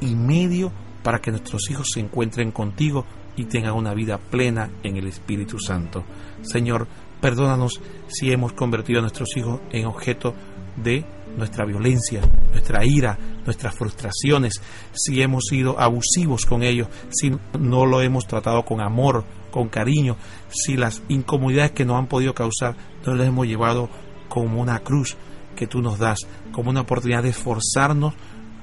y 0.00 0.14
medio 0.14 0.70
para 1.02 1.20
que 1.20 1.30
nuestros 1.30 1.68
hijos 1.70 1.90
se 1.92 2.00
encuentren 2.00 2.52
contigo 2.52 3.04
y 3.36 3.44
tengan 3.44 3.74
una 3.74 3.94
vida 3.94 4.18
plena 4.18 4.70
en 4.82 4.96
el 4.96 5.06
Espíritu 5.06 5.58
Santo. 5.58 6.04
Señor, 6.42 6.86
perdónanos 7.20 7.80
si 8.08 8.32
hemos 8.32 8.52
convertido 8.52 8.98
a 8.98 9.02
nuestros 9.02 9.36
hijos 9.36 9.60
en 9.70 9.86
objeto 9.86 10.34
de 10.76 11.04
nuestra 11.36 11.64
violencia, 11.64 12.20
nuestra 12.50 12.84
ira, 12.84 13.18
nuestras 13.44 13.74
frustraciones, 13.74 14.60
si 14.92 15.22
hemos 15.22 15.44
sido 15.48 15.78
abusivos 15.80 16.44
con 16.46 16.62
ellos, 16.62 16.88
si 17.10 17.32
no 17.58 17.86
lo 17.86 18.02
hemos 18.02 18.26
tratado 18.26 18.64
con 18.64 18.80
amor, 18.80 19.24
con 19.50 19.68
cariño, 19.68 20.16
si 20.50 20.76
las 20.76 21.02
incomodidades 21.08 21.72
que 21.72 21.84
nos 21.84 21.98
han 21.98 22.06
podido 22.06 22.34
causar 22.34 22.76
no 23.06 23.14
las 23.14 23.28
hemos 23.28 23.46
llevado 23.46 23.88
como 24.28 24.60
una 24.60 24.80
cruz 24.80 25.16
que 25.56 25.66
tú 25.66 25.80
nos 25.80 25.98
das, 25.98 26.20
como 26.52 26.70
una 26.70 26.82
oportunidad 26.82 27.22
de 27.22 27.30
esforzarnos 27.30 28.14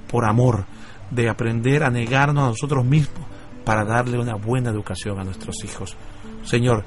por 0.08 0.25
amor, 0.25 0.65
de 1.12 1.29
aprender 1.29 1.84
a 1.84 1.89
negarnos 1.89 2.43
a 2.43 2.49
nosotros 2.49 2.86
mismos 2.86 3.25
para 3.69 3.86
darle 3.86 4.17
una 4.17 4.34
buena 4.34 4.71
educación 4.71 5.19
a 5.19 5.23
nuestros 5.23 5.63
hijos. 5.63 5.95
Señor, 6.43 6.86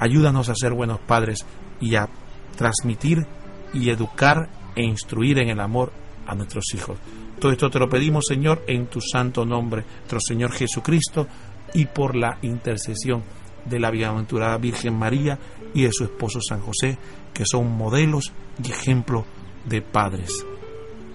ayúdanos 0.00 0.48
a 0.48 0.56
ser 0.56 0.72
buenos 0.72 0.98
padres 0.98 1.46
y 1.80 1.94
a 1.94 2.08
transmitir 2.56 3.24
y 3.72 3.88
educar 3.88 4.48
e 4.74 4.82
instruir 4.82 5.38
en 5.38 5.50
el 5.50 5.60
amor 5.60 5.92
a 6.26 6.34
nuestros 6.34 6.74
hijos. 6.74 6.98
Todo 7.38 7.52
esto 7.52 7.70
te 7.70 7.78
lo 7.78 7.88
pedimos, 7.88 8.24
Señor, 8.26 8.64
en 8.66 8.86
tu 8.86 9.00
santo 9.00 9.46
nombre, 9.46 9.84
nuestro 9.98 10.18
Señor 10.18 10.50
Jesucristo, 10.50 11.28
y 11.72 11.84
por 11.84 12.16
la 12.16 12.36
intercesión 12.42 13.22
de 13.64 13.78
la 13.78 13.92
bienaventurada 13.92 14.58
Virgen 14.58 14.98
María 14.98 15.38
y 15.72 15.82
de 15.82 15.92
su 15.92 16.02
esposo 16.02 16.40
San 16.40 16.62
José, 16.62 16.98
que 17.32 17.46
son 17.46 17.70
modelos 17.70 18.32
y 18.60 18.72
ejemplos 18.72 19.24
de 19.66 19.82
padres. 19.82 20.44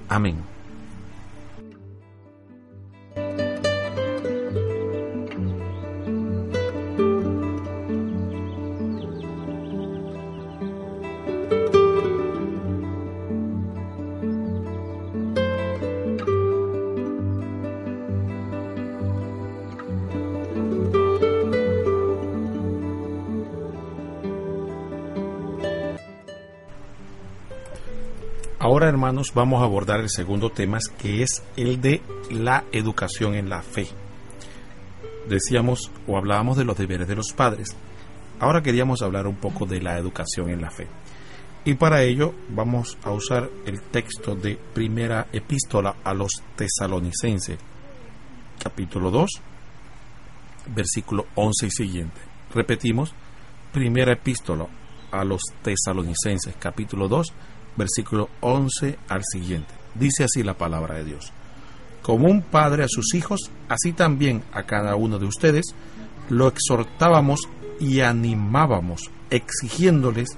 Amén. 0.08 0.59
Vamos 29.34 29.62
a 29.62 29.66
abordar 29.66 30.00
el 30.00 30.10
segundo 30.10 30.50
tema, 30.50 30.80
que 30.98 31.22
es 31.22 31.44
el 31.58 31.82
de 31.82 32.02
la 32.32 32.64
educación 32.72 33.36
en 33.36 33.50
la 33.50 33.62
fe. 33.62 33.88
Decíamos 35.28 35.92
o 36.08 36.18
hablábamos 36.18 36.58
de 36.58 36.64
los 36.64 36.78
deberes 36.78 37.08
de 37.08 37.16
los 37.16 37.34
padres. 37.34 37.76
Ahora 38.40 38.64
queríamos 38.64 39.02
hablar 39.02 39.28
un 39.28 39.36
poco 39.36 39.66
de 39.66 39.82
la 39.82 39.98
educación 39.98 40.50
en 40.50 40.62
la 40.62 40.72
fe. 40.72 40.88
Y 41.66 41.74
para 41.74 42.04
ello 42.04 42.34
vamos 42.48 42.98
a 43.04 43.12
usar 43.12 43.50
el 43.66 43.82
texto 43.82 44.36
de 44.36 44.58
primera 44.74 45.28
epístola 45.34 45.98
a 46.04 46.14
los 46.14 46.42
tesalonicenses, 46.56 47.60
capítulo 48.58 49.12
2, 49.12 49.30
versículo 50.74 51.28
11 51.36 51.68
y 51.68 51.72
siguiente. 51.72 52.22
Repetimos, 52.54 53.14
primera 53.74 54.14
epístola 54.14 54.68
a 55.12 55.26
los 55.26 55.42
tesalonicenses, 55.62 56.56
capítulo 56.58 57.10
2, 57.10 57.34
versículo 57.76 58.30
11 58.42 58.98
al 59.08 59.22
siguiente. 59.24 59.74
Dice 59.96 60.24
así 60.24 60.44
la 60.44 60.56
palabra 60.56 60.96
de 60.96 61.06
Dios. 61.06 61.32
Como 62.02 62.28
un 62.28 62.42
padre 62.42 62.84
a 62.84 62.88
sus 62.88 63.14
hijos, 63.14 63.52
así 63.68 63.94
también 63.94 64.44
a 64.54 64.64
cada 64.64 64.96
uno 64.96 65.20
de 65.20 65.26
ustedes, 65.26 65.76
lo 66.30 66.48
exhortábamos 66.48 67.42
y 67.80 68.02
animábamos, 68.02 69.12
exigiéndoles 69.30 70.38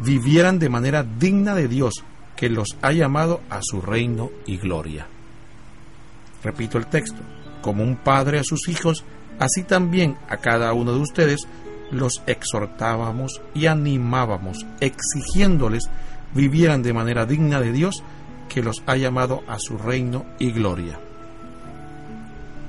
vivieran 0.00 0.58
de 0.58 0.68
manera 0.68 1.02
digna 1.02 1.54
de 1.54 1.68
Dios, 1.68 2.04
que 2.36 2.48
los 2.48 2.76
ha 2.82 2.92
llamado 2.92 3.40
a 3.48 3.60
su 3.62 3.80
reino 3.80 4.30
y 4.46 4.56
gloria. 4.56 5.06
Repito 6.42 6.78
el 6.78 6.86
texto. 6.86 7.20
Como 7.62 7.82
un 7.82 7.96
padre 7.96 8.38
a 8.38 8.44
sus 8.44 8.68
hijos, 8.68 9.04
así 9.38 9.62
también 9.62 10.18
a 10.28 10.36
cada 10.36 10.72
uno 10.74 10.92
de 10.92 11.00
ustedes 11.00 11.46
los 11.90 12.22
exhortábamos 12.26 13.40
y 13.54 13.66
animábamos, 13.66 14.66
exigiéndoles 14.80 15.84
vivieran 16.34 16.82
de 16.82 16.92
manera 16.92 17.26
digna 17.26 17.60
de 17.60 17.72
Dios 17.72 18.02
que 18.48 18.62
los 18.62 18.82
ha 18.86 18.96
llamado 18.96 19.42
a 19.48 19.58
su 19.58 19.78
reino 19.78 20.24
y 20.38 20.52
gloria. 20.52 20.98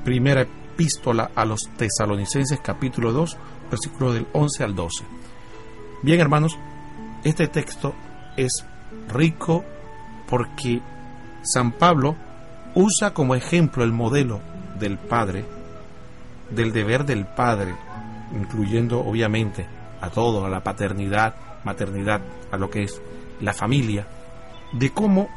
Primera 0.04 0.42
epístola 0.42 1.32
a 1.36 1.46
los 1.46 1.70
tesalonicenses 1.78 2.60
capítulo 2.62 3.12
2 3.12 3.38
versículo 3.70 4.14
del 4.14 4.28
11 4.34 4.64
al 4.64 4.76
12. 4.76 5.04
Bien 6.04 6.20
hermanos, 6.20 6.58
este 7.24 7.48
texto 7.48 7.96
es 8.38 8.66
rico 9.12 9.64
porque 10.28 10.82
San 11.42 11.72
Pablo 11.72 12.16
usa 12.76 13.14
como 13.14 13.36
ejemplo 13.36 13.84
el 13.84 13.92
modelo 13.92 14.42
del 14.80 14.98
Padre, 14.98 15.46
del 16.50 16.72
deber 16.72 17.06
del 17.06 17.26
Padre, 17.26 17.76
incluyendo 18.36 19.00
obviamente 19.00 19.66
a 20.02 20.10
todo, 20.10 20.46
a 20.46 20.50
la 20.50 20.64
paternidad, 20.64 21.36
maternidad, 21.64 22.22
a 22.52 22.58
lo 22.58 22.70
que 22.70 22.84
es 22.84 23.02
la 23.42 23.54
familia, 23.54 24.08
de 24.74 24.92
cómo 24.92 25.30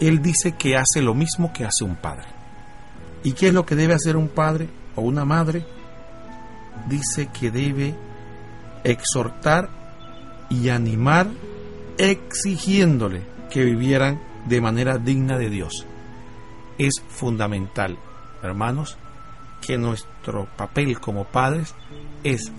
él 0.00 0.22
dice 0.22 0.52
que 0.52 0.76
hace 0.76 1.02
lo 1.02 1.14
mismo 1.14 1.52
que 1.52 1.64
hace 1.64 1.84
un 1.84 1.96
padre. 1.96 2.26
¿Y 3.24 3.32
qué 3.32 3.48
es 3.48 3.54
lo 3.54 3.64
que 3.64 3.76
debe 3.76 3.94
hacer 3.94 4.16
un 4.16 4.28
padre 4.28 4.68
o 4.96 5.02
una 5.02 5.24
madre? 5.24 5.64
Dice 6.88 7.28
que 7.28 7.50
debe 7.50 7.94
exhortar 8.84 9.68
y 10.50 10.68
animar 10.68 11.28
exigiéndole 11.98 13.22
que 13.50 13.64
vivieran 13.64 14.20
de 14.46 14.60
manera 14.60 14.98
digna 14.98 15.38
de 15.38 15.50
Dios. 15.50 15.86
Es 16.78 16.94
fundamental, 17.08 17.96
hermanos, 18.42 18.96
que 19.60 19.78
nuestro 19.78 20.48
papel 20.56 20.98
como 20.98 21.24
padres 21.24 21.74
es 22.24 22.50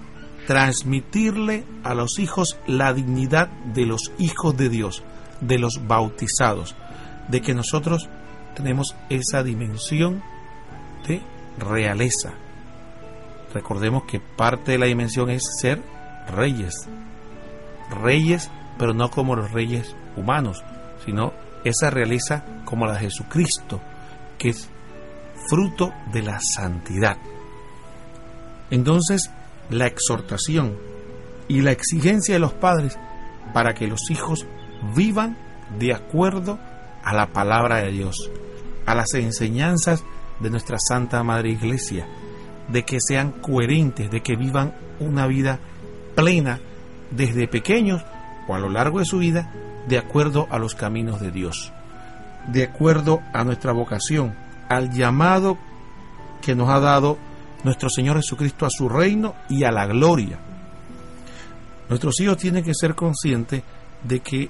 transmitirle 0.48 1.66
a 1.84 1.94
los 1.94 2.20
hijos 2.20 2.58
la 2.68 2.94
dignidad 2.94 3.50
de 3.74 3.86
los 3.86 4.12
hijos 4.18 4.56
de 4.58 4.70
Dios, 4.70 5.04
de 5.42 5.58
los 5.58 5.88
bautizados, 5.88 6.76
de 7.28 7.42
que 7.42 7.54
nosotros 7.54 8.10
tenemos 8.56 8.96
esa 9.10 9.44
dimensión 9.44 10.22
de 11.08 11.22
realeza. 11.58 12.34
Recordemos 13.54 14.04
que 14.04 14.20
parte 14.20 14.74
de 14.74 14.80
la 14.80 14.88
dimensión 14.88 15.30
es 15.30 15.44
ser 15.60 15.82
reyes, 16.28 16.88
reyes, 17.90 18.50
pero 18.78 18.94
no 18.94 19.10
como 19.10 19.36
los 19.36 19.52
reyes 19.52 19.96
humanos, 20.16 20.64
sino 21.06 21.34
esa 21.64 21.90
realeza 21.90 22.44
como 22.66 22.86
la 22.86 22.94
de 22.94 23.02
Jesucristo, 23.02 23.82
que 24.38 24.50
es 24.50 24.70
fruto 25.48 25.94
de 26.12 26.24
la 26.24 26.40
santidad. 26.40 27.18
Entonces, 28.70 29.30
la 29.70 29.88
exhortación 29.88 30.78
y 31.48 31.62
la 31.62 31.72
exigencia 31.72 32.36
de 32.36 32.40
los 32.40 32.54
padres 32.54 32.98
para 33.54 33.74
que 33.74 33.88
los 33.88 34.10
hijos 34.10 34.46
vivan 34.96 35.38
de 35.80 35.94
acuerdo 35.94 36.60
a 37.04 37.14
la 37.14 37.28
palabra 37.28 37.78
de 37.78 37.92
Dios, 37.92 38.32
a 38.86 38.96
las 38.96 39.14
enseñanzas 39.14 40.04
de 40.40 40.50
nuestra 40.50 40.78
Santa 40.80 41.24
Madre 41.24 41.52
Iglesia, 41.52 42.08
de 42.68 42.84
que 42.84 43.00
sean 43.00 43.32
coherentes, 43.32 44.10
de 44.10 44.22
que 44.22 44.36
vivan 44.36 44.74
una 45.00 45.28
vida 45.28 45.60
plena 46.16 46.60
desde 47.12 47.48
pequeños 47.48 48.04
o 48.48 48.56
a 48.56 48.60
lo 48.60 48.70
largo 48.70 49.00
de 49.00 49.06
su 49.06 49.20
vida 49.20 49.52
de 49.88 49.98
acuerdo 49.98 50.48
a 50.50 50.60
los 50.60 50.76
caminos 50.76 51.20
de 51.20 51.32
Dios, 51.32 51.72
de 52.48 52.64
acuerdo 52.64 53.22
a 53.34 53.44
nuestra 53.44 53.72
vocación, 53.74 54.36
al 54.70 54.92
llamado 54.94 55.58
que 56.42 56.56
nos 56.56 56.70
ha 56.70 56.80
dado 56.80 57.18
nuestro 57.64 57.90
Señor 57.90 58.18
Jesucristo 58.18 58.66
a 58.66 58.70
su 58.70 58.90
reino 58.90 59.36
y 59.50 59.64
a 59.64 59.72
la 59.72 59.86
gloria. 59.86 60.40
Nuestros 61.90 62.20
hijos 62.20 62.38
tienen 62.38 62.64
que 62.64 62.74
ser 62.74 62.96
conscientes 62.96 63.64
de 64.04 64.20
que 64.20 64.50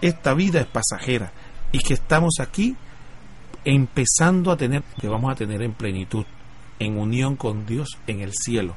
esta 0.00 0.34
vida 0.34 0.60
es 0.60 0.66
pasajera 0.66 1.32
y 1.70 1.78
que 1.78 1.94
estamos 1.94 2.34
aquí 2.40 2.76
empezando 3.64 4.50
a 4.50 4.56
tener, 4.56 4.82
que 5.00 5.08
vamos 5.08 5.32
a 5.32 5.36
tener 5.36 5.62
en 5.62 5.72
plenitud, 5.72 6.24
en 6.78 6.98
unión 6.98 7.36
con 7.36 7.66
Dios 7.66 7.98
en 8.06 8.20
el 8.20 8.32
cielo. 8.32 8.74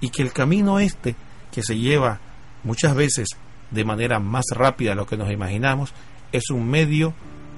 Y 0.00 0.10
que 0.10 0.22
el 0.22 0.32
camino 0.32 0.78
este, 0.78 1.16
que 1.50 1.62
se 1.62 1.76
lleva 1.76 2.20
muchas 2.62 2.94
veces 2.94 3.28
de 3.70 3.84
manera 3.84 4.18
más 4.20 4.44
rápida 4.54 4.90
de 4.90 4.96
lo 4.96 5.06
que 5.06 5.16
nos 5.16 5.30
imaginamos, 5.30 5.92
es 6.32 6.50
un 6.50 6.68
medio 6.68 7.14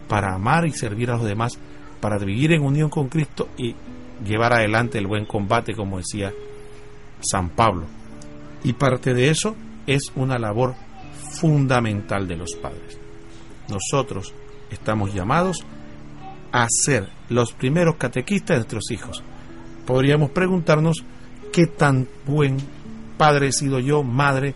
para 0.08 0.34
amar 0.34 0.66
y 0.66 0.72
servir 0.72 1.10
a 1.10 1.16
los 1.16 1.24
demás, 1.24 1.52
para 2.00 2.18
vivir 2.18 2.52
en 2.52 2.62
unión 2.62 2.90
con 2.90 3.08
Cristo 3.08 3.48
y 3.56 3.74
llevar 4.24 4.52
adelante 4.52 4.98
el 4.98 5.06
buen 5.06 5.24
combate, 5.24 5.74
como 5.74 5.98
decía 5.98 6.32
San 7.20 7.50
Pablo. 7.50 7.86
Y 8.64 8.74
parte 8.74 9.14
de 9.14 9.30
eso 9.30 9.56
es 9.86 10.12
una 10.14 10.38
labor 10.38 10.74
fundamental 11.40 12.26
de 12.28 12.36
los 12.36 12.54
padres. 12.54 12.98
Nosotros 13.68 14.34
estamos 14.70 15.14
llamados 15.14 15.64
a 16.52 16.66
ser 16.68 17.08
los 17.28 17.52
primeros 17.52 17.96
catequistas 17.96 18.48
de 18.48 18.56
nuestros 18.56 18.90
hijos. 18.90 19.22
Podríamos 19.86 20.30
preguntarnos 20.30 21.04
qué 21.52 21.66
tan 21.66 22.08
buen 22.26 22.56
padre 23.16 23.48
he 23.48 23.52
sido 23.52 23.78
yo, 23.78 24.02
madre, 24.02 24.54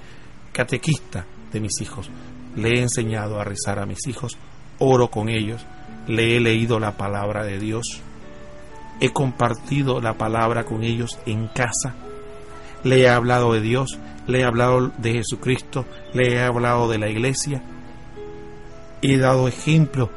catequista 0.53 1.27
de 1.53 1.61
mis 1.61 1.81
hijos. 1.81 2.11
Le 2.57 2.79
he 2.79 2.83
enseñado 2.83 3.41
a 3.41 3.45
rezar 3.45 3.79
a 3.79 3.87
mis 3.87 4.07
hijos, 4.07 4.37
oro 4.79 5.09
con 5.09 5.29
ellos, 5.29 5.65
le 6.07 6.37
he 6.37 6.41
leído 6.41 6.79
la 6.79 6.97
palabra 6.97 7.45
de 7.45 7.59
Dios, 7.59 8.01
he 9.01 9.11
compartido 9.11 10.01
la 10.01 10.15
palabra 10.15 10.65
con 10.65 10.85
ellos 10.85 11.19
en 11.27 11.49
casa, 11.49 11.95
le 12.83 13.01
he 13.01 13.09
hablado 13.09 13.53
de 13.53 13.61
Dios, 13.61 13.99
le 14.27 14.41
he 14.41 14.45
hablado 14.45 14.93
de 14.99 15.13
Jesucristo, 15.13 15.85
le 16.13 16.35
he 16.35 16.43
hablado 16.43 16.89
de 16.89 16.99
la 16.99 17.09
iglesia, 17.09 17.63
he 19.03 19.19
dado 19.19 19.49
ejemplo 19.49 20.11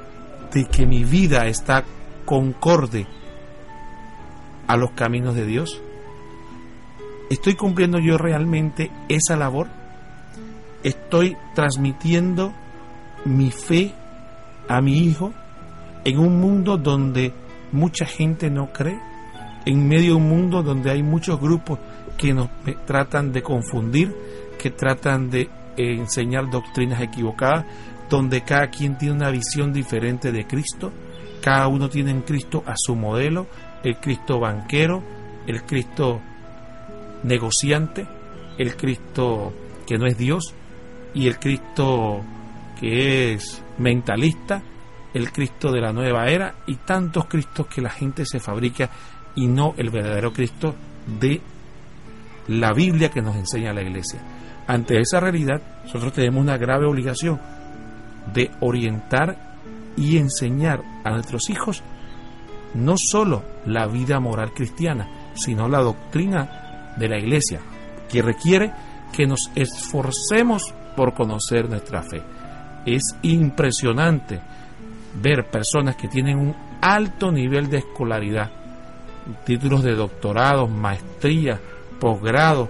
de 0.53 0.65
que 0.65 0.85
mi 0.85 1.03
vida 1.03 1.47
está 1.47 1.83
concorde 2.25 3.07
a 4.67 4.77
los 4.77 4.91
caminos 4.91 5.35
de 5.35 5.45
Dios. 5.45 5.81
¿Estoy 7.29 7.55
cumpliendo 7.55 7.99
yo 7.99 8.17
realmente 8.17 8.91
esa 9.09 9.35
labor? 9.35 9.67
¿Estoy 10.83 11.35
transmitiendo 11.55 12.53
mi 13.25 13.51
fe 13.51 13.93
a 14.69 14.81
mi 14.81 14.99
hijo 14.99 15.33
en 16.05 16.19
un 16.19 16.39
mundo 16.39 16.77
donde 16.77 17.33
mucha 17.77 18.05
gente 18.05 18.49
no 18.49 18.71
cree? 18.73 18.99
En 19.65 19.87
medio 19.87 20.11
de 20.11 20.17
un 20.17 20.29
mundo 20.29 20.63
donde 20.63 20.91
hay 20.91 21.03
muchos 21.03 21.39
grupos 21.39 21.79
que 22.17 22.33
nos 22.33 22.49
tratan 22.85 23.31
de 23.31 23.43
confundir, 23.43 24.15
que 24.57 24.71
tratan 24.71 25.29
de 25.29 25.49
enseñar 25.77 26.49
doctrinas 26.49 27.01
equivocadas, 27.01 27.65
donde 28.09 28.41
cada 28.41 28.67
quien 28.67 28.97
tiene 28.97 29.15
una 29.15 29.29
visión 29.29 29.73
diferente 29.73 30.31
de 30.31 30.47
Cristo, 30.47 30.91
cada 31.41 31.67
uno 31.67 31.89
tiene 31.89 32.11
en 32.11 32.21
Cristo 32.21 32.63
a 32.65 32.73
su 32.75 32.95
modelo, 32.95 33.47
el 33.83 33.97
Cristo 33.97 34.39
banquero, 34.39 35.03
el 35.45 35.63
Cristo 35.63 36.19
negociante, 37.23 38.07
el 38.57 38.75
Cristo 38.75 39.53
que 39.85 39.97
no 39.97 40.07
es 40.07 40.17
Dios 40.17 40.55
y 41.13 41.27
el 41.27 41.39
Cristo 41.39 42.21
que 42.79 43.33
es 43.33 43.63
mentalista, 43.77 44.61
el 45.13 45.31
Cristo 45.31 45.71
de 45.71 45.81
la 45.81 45.93
nueva 45.93 46.27
era 46.27 46.55
y 46.67 46.75
tantos 46.75 47.25
Cristos 47.25 47.67
que 47.67 47.81
la 47.81 47.89
gente 47.89 48.25
se 48.25 48.39
fabrica 48.39 48.89
y 49.35 49.47
no 49.47 49.73
el 49.77 49.89
verdadero 49.89 50.33
Cristo 50.33 50.75
de 51.19 51.41
la 52.47 52.73
Biblia 52.73 53.09
que 53.09 53.21
nos 53.21 53.35
enseña 53.35 53.73
la 53.73 53.81
iglesia. 53.81 54.19
Ante 54.67 54.99
esa 54.99 55.19
realidad, 55.19 55.61
nosotros 55.85 56.13
tenemos 56.13 56.41
una 56.41 56.57
grave 56.57 56.85
obligación 56.85 57.39
de 58.33 58.51
orientar 58.59 59.37
y 59.95 60.17
enseñar 60.17 60.81
a 61.03 61.11
nuestros 61.11 61.49
hijos 61.49 61.81
no 62.73 62.95
solo 62.97 63.43
la 63.65 63.87
vida 63.87 64.19
moral 64.19 64.51
cristiana, 64.53 65.07
sino 65.33 65.67
la 65.67 65.79
doctrina 65.79 66.93
de 66.97 67.07
la 67.07 67.17
iglesia, 67.17 67.61
que 68.09 68.21
requiere 68.21 68.73
que 69.13 69.25
nos 69.25 69.49
esforcemos 69.55 70.73
por 70.95 71.13
conocer 71.13 71.69
nuestra 71.69 72.03
fe. 72.03 72.21
Es 72.85 73.15
impresionante 73.21 74.39
ver 75.21 75.49
personas 75.49 75.95
que 75.95 76.07
tienen 76.07 76.37
un 76.37 76.55
alto 76.81 77.31
nivel 77.31 77.69
de 77.69 77.77
escolaridad, 77.77 78.51
títulos 79.45 79.83
de 79.83 79.95
doctorado, 79.95 80.67
maestría, 80.67 81.59
posgrado, 81.99 82.69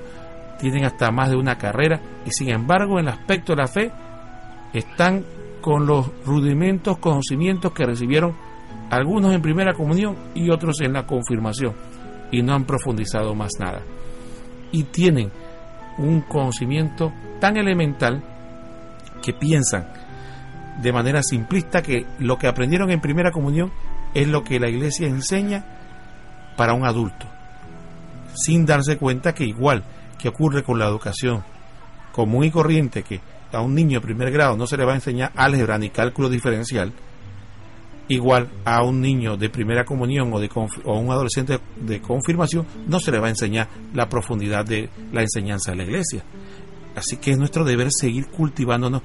tienen 0.59 0.85
hasta 0.85 1.11
más 1.11 1.29
de 1.29 1.35
una 1.35 1.57
carrera 1.57 1.99
y 2.25 2.31
sin 2.31 2.49
embargo 2.49 2.99
en 2.99 3.07
el 3.07 3.13
aspecto 3.13 3.53
de 3.53 3.61
la 3.61 3.67
fe 3.67 3.91
están 4.73 5.23
con 5.61 5.85
los 5.85 6.09
rudimentos, 6.25 6.97
conocimientos 6.97 7.71
que 7.73 7.85
recibieron 7.85 8.35
algunos 8.89 9.33
en 9.33 9.41
primera 9.41 9.73
comunión 9.73 10.15
y 10.33 10.49
otros 10.49 10.81
en 10.81 10.93
la 10.93 11.05
confirmación 11.05 11.73
y 12.31 12.41
no 12.41 12.53
han 12.53 12.65
profundizado 12.65 13.35
más 13.35 13.51
nada. 13.59 13.81
Y 14.71 14.83
tienen 14.83 15.31
un 15.97 16.21
conocimiento 16.21 17.11
tan 17.39 17.57
elemental 17.57 18.23
que 19.21 19.33
piensan 19.33 19.87
de 20.81 20.93
manera 20.93 21.23
simplista 21.23 21.81
que 21.81 22.05
lo 22.19 22.37
que 22.37 22.47
aprendieron 22.47 22.91
en 22.91 23.01
primera 23.01 23.31
comunión 23.31 23.71
es 24.13 24.27
lo 24.27 24.43
que 24.43 24.59
la 24.59 24.69
iglesia 24.69 25.07
enseña 25.07 25.65
para 26.55 26.73
un 26.73 26.85
adulto, 26.85 27.25
sin 28.33 28.65
darse 28.65 28.97
cuenta 28.97 29.33
que 29.33 29.45
igual 29.45 29.83
que 30.17 30.29
ocurre 30.29 30.63
con 30.63 30.79
la 30.79 30.87
educación 30.87 31.43
común 32.11 32.45
y 32.45 32.51
corriente, 32.51 33.03
que 33.03 33.21
a 33.51 33.61
un 33.61 33.75
niño 33.75 33.99
de 33.99 34.05
primer 34.05 34.31
grado 34.31 34.57
no 34.57 34.67
se 34.67 34.77
le 34.77 34.85
va 34.85 34.93
a 34.93 34.95
enseñar 34.95 35.31
álgebra 35.35 35.77
ni 35.77 35.89
cálculo 35.89 36.29
diferencial, 36.29 36.91
igual 38.07 38.49
a 38.65 38.83
un 38.83 39.01
niño 39.01 39.37
de 39.37 39.49
primera 39.49 39.85
comunión 39.85 40.33
o, 40.33 40.39
de 40.39 40.49
o 40.53 40.97
un 40.97 41.11
adolescente 41.11 41.59
de 41.75 42.01
confirmación 42.01 42.65
no 42.87 42.99
se 42.99 43.11
le 43.11 43.19
va 43.19 43.27
a 43.27 43.31
enseñar 43.31 43.67
la 43.93 44.09
profundidad 44.09 44.65
de 44.65 44.89
la 45.11 45.21
enseñanza 45.21 45.71
de 45.71 45.77
la 45.77 45.83
iglesia. 45.83 46.23
Así 46.95 47.17
que 47.17 47.31
es 47.31 47.37
nuestro 47.37 47.63
deber 47.63 47.89
seguir 47.91 48.27
cultivándonos 48.27 49.03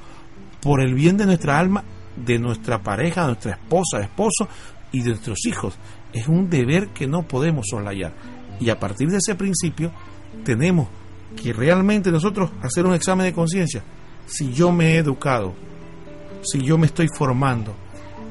por 0.63 0.81
el 0.81 0.95
bien 0.95 1.17
de 1.17 1.27
nuestra 1.27 1.59
alma, 1.59 1.85
de 2.17 2.39
nuestra 2.39 2.83
pareja, 2.83 3.23
de 3.23 3.27
nuestra 3.29 3.53
esposa, 3.53 4.01
esposo 4.01 4.49
y 4.93 5.03
de 5.03 5.11
nuestros 5.11 5.45
hijos. 5.47 5.77
Es 6.13 6.29
un 6.29 6.49
deber 6.49 6.89
que 6.89 7.07
no 7.07 7.23
podemos 7.27 7.67
soslayar. 7.69 8.13
Y 8.61 8.71
a 8.71 8.79
partir 8.79 9.09
de 9.09 9.19
ese 9.19 9.35
principio 9.35 9.91
tenemos 10.45 10.89
que 11.37 11.53
realmente 11.53 12.13
nosotros 12.13 12.51
hacer 12.63 12.87
un 12.87 12.95
examen 12.95 13.27
de 13.27 13.33
conciencia 13.33 13.83
si 14.27 14.53
yo 14.53 14.73
me 14.73 14.93
he 14.93 14.99
educado, 14.99 15.55
si 16.43 16.61
yo 16.61 16.79
me 16.79 16.87
estoy 16.87 17.09
formando 17.09 17.75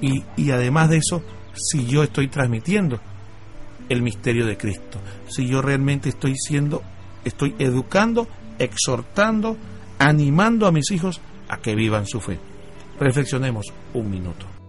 y, 0.02 0.24
y 0.38 0.52
además 0.52 0.90
de 0.90 0.98
eso, 0.98 1.22
si 1.54 1.86
yo 1.86 2.04
estoy 2.04 2.28
transmitiendo 2.28 3.00
el 3.90 4.02
misterio 4.02 4.46
de 4.46 4.58
Cristo, 4.58 5.00
si 5.28 5.48
yo 5.48 5.62
realmente 5.62 6.10
estoy 6.10 6.36
siendo, 6.38 6.82
estoy 7.26 7.56
educando, 7.60 8.28
exhortando, 8.58 9.58
animando 10.00 10.66
a 10.66 10.72
mis 10.72 10.90
hijos 10.92 11.20
a 11.52 11.58
que 11.58 11.76
vivan 11.76 12.08
su 12.08 12.20
fe. 12.20 12.40
Reflexionemos 13.00 13.68
un 13.94 14.10
minuto. 14.10 14.61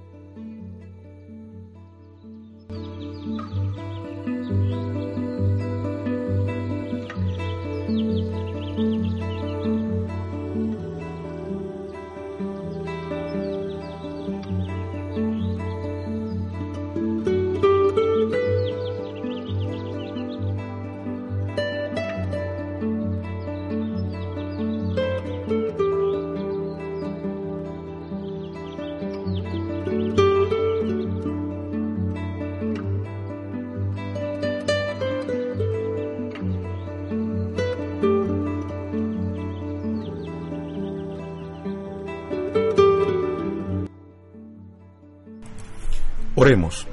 Oremos. 46.42 46.88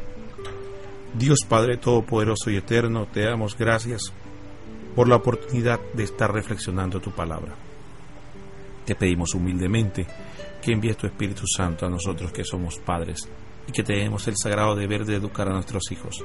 Dios 1.17 1.39
Padre 1.49 1.77
Todopoderoso 1.77 2.51
y 2.51 2.57
Eterno, 2.57 3.07
te 3.11 3.21
damos 3.21 3.57
gracias 3.57 4.13
por 4.95 5.09
la 5.09 5.15
oportunidad 5.15 5.79
de 5.95 6.03
estar 6.03 6.31
reflexionando 6.31 6.99
tu 6.99 7.09
palabra. 7.09 7.55
Te 8.85 8.93
pedimos 8.93 9.33
humildemente 9.33 10.05
que 10.61 10.71
envíes 10.71 10.97
tu 10.97 11.07
Espíritu 11.07 11.47
Santo 11.47 11.87
a 11.87 11.89
nosotros 11.89 12.31
que 12.31 12.43
somos 12.43 12.77
padres 12.77 13.27
y 13.67 13.71
que 13.71 13.81
tenemos 13.81 14.27
el 14.27 14.37
sagrado 14.37 14.75
deber 14.75 15.03
de 15.03 15.15
educar 15.15 15.47
a 15.47 15.53
nuestros 15.53 15.91
hijos. 15.91 16.23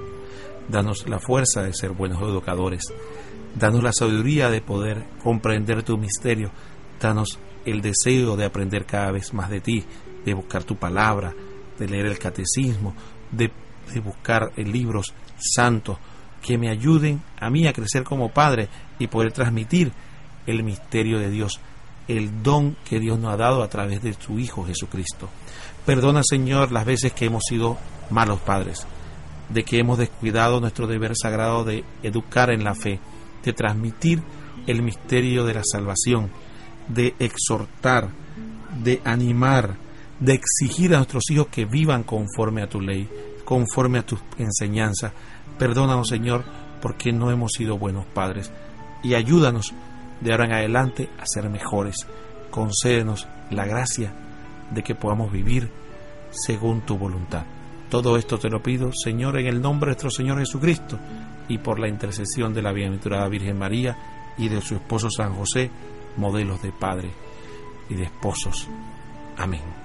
Danos 0.69 1.09
la 1.09 1.19
fuerza 1.19 1.63
de 1.63 1.73
ser 1.73 1.93
buenos 1.93 2.21
educadores. 2.21 2.93
Danos 3.59 3.83
la 3.83 3.95
sabiduría 3.95 4.51
de 4.51 4.61
poder 4.61 5.03
comprender 5.23 5.83
tu 5.83 5.97
misterio. 5.97 6.51
Danos 7.01 7.39
el 7.65 7.81
deseo 7.81 8.37
de 8.37 8.45
aprender 8.45 8.85
cada 8.85 9.13
vez 9.13 9.33
más 9.33 9.49
de 9.49 9.63
ti, 9.63 9.83
de 10.27 10.35
buscar 10.35 10.65
tu 10.65 10.77
palabra, 10.77 11.33
de 11.79 11.89
leer 11.89 12.07
el 12.07 12.19
catecismo, 12.19 12.95
de, 13.31 13.51
buscar 14.03 14.53
libros 14.57 15.15
santos 15.39 15.99
que 16.43 16.59
me 16.59 16.69
ayuden 16.69 17.23
a 17.39 17.49
mí 17.51 17.67
a 17.67 17.73
crecer 17.73 18.03
como 18.03 18.31
padre 18.31 18.69
y 18.99 19.07
poder 19.07 19.33
transmitir 19.33 19.93
el 20.47 20.63
misterio 20.63 21.19
de 21.19 21.31
Dios 21.31 21.61
el 22.09 22.43
don 22.43 22.77
que 22.85 23.01
Dios 23.01 23.19
nos 23.19 23.33
ha 23.33 23.37
dado 23.37 23.63
a 23.63 23.69
través 23.69 24.03
de 24.03 24.13
su 24.15 24.39
Hijo 24.39 24.65
Jesucristo. 24.65 25.29
Perdona, 25.87 26.23
Señor, 26.23 26.73
las 26.73 26.85
veces 26.85 27.13
que 27.13 27.27
hemos 27.27 27.43
sido 27.49 27.79
malos 28.11 28.41
padres, 28.41 28.87
de 29.49 29.65
que 29.65 29.79
hemos 29.79 29.99
descuidado 29.99 30.61
nuestro 30.61 30.87
deber 30.87 31.13
sagrado 31.17 31.65
de 31.65 31.85
educar 32.03 32.51
en 32.51 32.65
la 32.65 32.75
fe, 32.75 33.01
de 33.43 33.53
transmitir 33.53 34.23
el 34.67 34.83
misterio 34.83 35.45
de 35.45 35.55
la 35.55 35.63
salvación, 35.65 36.31
de 36.89 37.15
exhortar, 37.19 38.11
de 38.83 39.01
animar, 39.05 39.77
de 40.25 40.33
exigir 40.33 40.95
a 40.95 40.99
nuestros 40.99 41.31
hijos 41.31 41.49
que 41.49 41.67
vivan 41.67 42.03
conforme 42.03 42.63
a 42.63 42.69
tu 42.69 42.81
ley, 42.81 43.09
conforme 43.45 43.99
a 43.99 44.07
tus 44.07 44.21
enseñanzas. 44.39 45.13
Perdónanos, 45.59 46.09
Señor, 46.09 46.45
porque 46.81 47.13
no 47.13 47.31
hemos 47.31 47.53
sido 47.53 47.77
buenos 47.77 48.07
padres 48.07 48.51
y 49.03 49.15
ayúdanos 49.15 49.75
de 50.23 50.33
ahora 50.33 50.47
en 50.47 50.53
adelante 50.53 51.11
a 51.21 51.27
ser 51.27 51.51
mejores. 51.51 52.07
Concédenos 52.51 53.29
la 53.51 53.67
gracia 53.67 54.15
de 54.71 54.83
que 54.83 54.95
podamos 54.95 55.31
vivir 55.31 55.71
según 56.31 56.81
tu 56.87 56.97
voluntad. 56.97 57.45
Todo 57.91 58.17
esto 58.17 58.39
te 58.39 58.49
lo 58.49 58.63
pido, 58.63 58.93
Señor, 58.93 59.39
en 59.39 59.47
el 59.47 59.61
nombre 59.61 59.89
de 59.89 59.93
nuestro 59.93 60.11
Señor 60.11 60.39
Jesucristo 60.39 60.99
y 61.49 61.59
por 61.59 61.79
la 61.79 61.89
intercesión 61.89 62.55
de 62.55 62.63
la 62.63 62.73
bienaventurada 62.73 63.29
Virgen 63.29 63.59
María 63.59 64.35
y 64.39 64.49
de 64.49 64.63
su 64.63 64.77
esposo 64.77 65.11
San 65.11 65.35
José, 65.35 65.71
modelos 66.17 66.63
de 66.63 66.73
padre 66.73 67.11
y 67.91 67.95
de 67.95 68.05
esposos. 68.05 68.67
Amén. 69.37 69.84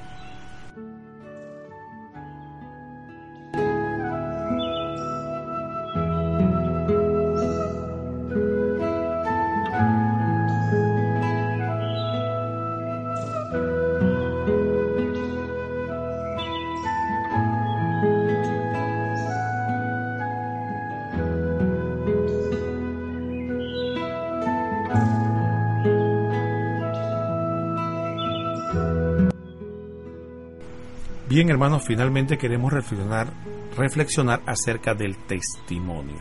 Hermanos, 31.50 31.82
finalmente 31.84 32.38
queremos 32.38 32.72
reflexionar, 32.72 33.28
reflexionar 33.76 34.40
acerca 34.46 34.94
del 34.94 35.18
testimonio. 35.18 36.20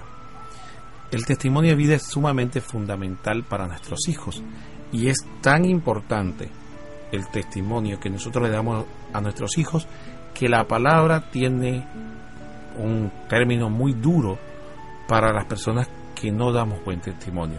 El 1.11 1.27
testimonio 1.27 1.73
de 1.73 1.77
vida 1.77 1.97
es 1.97 2.05
sumamente 2.05 2.63
fundamental 2.63 3.45
para 3.45 3.67
nuestros 3.67 4.09
hijos 4.09 4.43
y 4.91 5.09
es 5.09 5.27
tan 5.43 5.67
importante 5.67 6.49
el 7.13 7.29
testimonio 7.29 8.01
que 8.01 8.09
nosotros 8.09 8.45
le 8.45 8.55
damos 8.55 8.87
a 9.13 9.21
nuestros 9.21 9.59
hijos 9.59 9.87
que 10.33 10.49
la 10.49 10.67
palabra 10.67 11.31
tiene 11.31 11.87
un 12.79 13.13
término 13.29 13.69
muy 13.69 13.93
duro 13.93 14.39
para 15.07 15.31
las 15.35 15.45
personas 15.45 15.91
que 16.15 16.33
no 16.33 16.53
damos 16.53 16.83
buen 16.87 17.03
testimonio. 17.03 17.59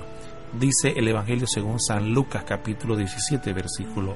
Dice 0.60 0.94
el 0.98 1.08
Evangelio 1.08 1.46
según 1.46 1.80
San 1.80 2.12
Lucas 2.16 2.46
capítulo 2.48 2.96
17 2.96 3.54
versículo 3.54 4.16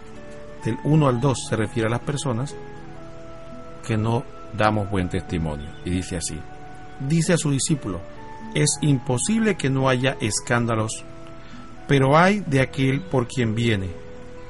del 0.65 0.79
1 0.83 1.07
al 1.07 1.21
2 1.21 1.47
se 1.49 1.55
refiere 1.55 1.87
a 1.87 1.91
las 1.91 2.01
personas 2.01 2.55
que 3.83 3.97
no 3.97 4.23
damos 4.57 4.89
buen 4.89 5.09
testimonio. 5.09 5.67
Y 5.85 5.91
dice 5.91 6.17
así, 6.17 6.39
dice 7.07 7.33
a 7.33 7.37
su 7.37 7.51
discípulo, 7.51 8.01
es 8.55 8.77
imposible 8.81 9.55
que 9.55 9.69
no 9.69 9.89
haya 9.89 10.17
escándalos, 10.21 11.03
pero 11.87 12.17
hay 12.17 12.41
de 12.41 12.61
aquel 12.61 13.01
por 13.01 13.27
quien 13.27 13.55
viene. 13.55 13.89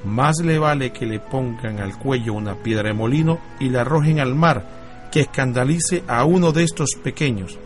Más 0.03 0.39
le 0.39 0.59
vale 0.59 0.91
que 0.91 1.05
le 1.05 1.19
pongan 1.19 1.79
al 1.79 1.97
cuello 1.97 2.33
una 2.33 2.55
piedra 2.55 2.89
de 2.89 2.93
molino 2.93 3.39
y 3.59 3.69
la 3.69 3.81
arrojen 3.81 4.19
al 4.19 4.35
mar, 4.35 5.09
que 5.11 5.21
escandalice 5.21 6.03
a 6.07 6.25
uno 6.25 6.51
de 6.51 6.63
estos 6.63 6.95
pequeños. 6.95 7.57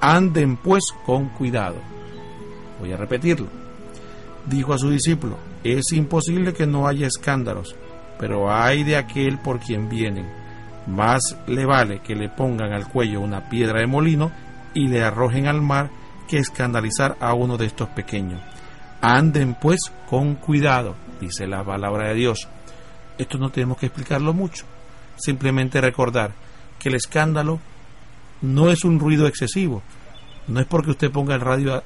Anden 0.00 0.56
pues 0.56 0.84
con 1.04 1.30
cuidado. 1.30 1.76
Voy 2.78 2.92
a 2.92 2.96
repetirlo. 2.96 3.48
Dijo 4.46 4.72
a 4.72 4.78
su 4.78 4.90
discípulo, 4.90 5.36
es 5.64 5.92
imposible 5.92 6.54
que 6.54 6.66
no 6.66 6.86
haya 6.86 7.06
escándalos, 7.06 7.74
pero 8.18 8.52
hay 8.52 8.84
de 8.84 8.96
aquel 8.96 9.38
por 9.38 9.58
quien 9.58 9.88
vienen 9.88 10.39
más 10.86 11.36
le 11.46 11.64
vale 11.64 12.00
que 12.00 12.14
le 12.14 12.28
pongan 12.28 12.72
al 12.72 12.88
cuello 12.88 13.20
una 13.20 13.48
piedra 13.48 13.80
de 13.80 13.86
molino 13.86 14.30
y 14.74 14.88
le 14.88 15.02
arrojen 15.02 15.46
al 15.46 15.60
mar 15.60 15.90
que 16.28 16.38
escandalizar 16.38 17.16
a 17.20 17.34
uno 17.34 17.56
de 17.56 17.66
estos 17.66 17.88
pequeños. 17.90 18.40
Anden 19.00 19.54
pues 19.54 19.92
con 20.08 20.36
cuidado, 20.36 20.94
dice 21.20 21.46
la 21.46 21.64
palabra 21.64 22.08
de 22.08 22.14
Dios. 22.14 22.48
Esto 23.18 23.38
no 23.38 23.50
tenemos 23.50 23.78
que 23.78 23.86
explicarlo 23.86 24.32
mucho, 24.32 24.64
simplemente 25.16 25.80
recordar 25.80 26.32
que 26.78 26.88
el 26.88 26.94
escándalo 26.94 27.60
no 28.42 28.70
es 28.70 28.84
un 28.84 28.98
ruido 28.98 29.26
excesivo, 29.26 29.82
no 30.46 30.60
es 30.60 30.66
porque 30.66 30.92
usted 30.92 31.10
ponga 31.10 31.34
el 31.34 31.40
radio 31.40 31.82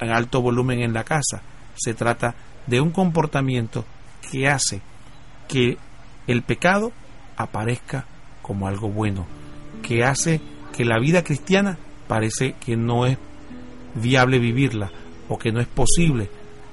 en 0.00 0.10
alto 0.10 0.42
volumen 0.42 0.80
en 0.80 0.92
la 0.92 1.04
casa, 1.04 1.42
se 1.74 1.94
trata 1.94 2.34
de 2.66 2.80
un 2.80 2.90
comportamiento 2.90 3.84
que 4.30 4.48
hace 4.48 4.80
que 5.48 5.78
el 6.26 6.42
pecado 6.42 6.92
aparezca 7.36 8.06
como 8.42 8.66
algo 8.66 8.88
bueno, 8.88 9.26
que 9.82 10.04
hace 10.04 10.40
que 10.76 10.84
la 10.84 10.98
vida 10.98 11.22
cristiana 11.22 11.78
parece 12.08 12.54
que 12.60 12.76
no 12.76 13.06
es 13.06 13.16
viable 13.94 14.38
vivirla, 14.38 14.90
o 15.28 15.38
que 15.38 15.52
no 15.52 15.60
es 15.60 15.68
posible, 15.68 16.28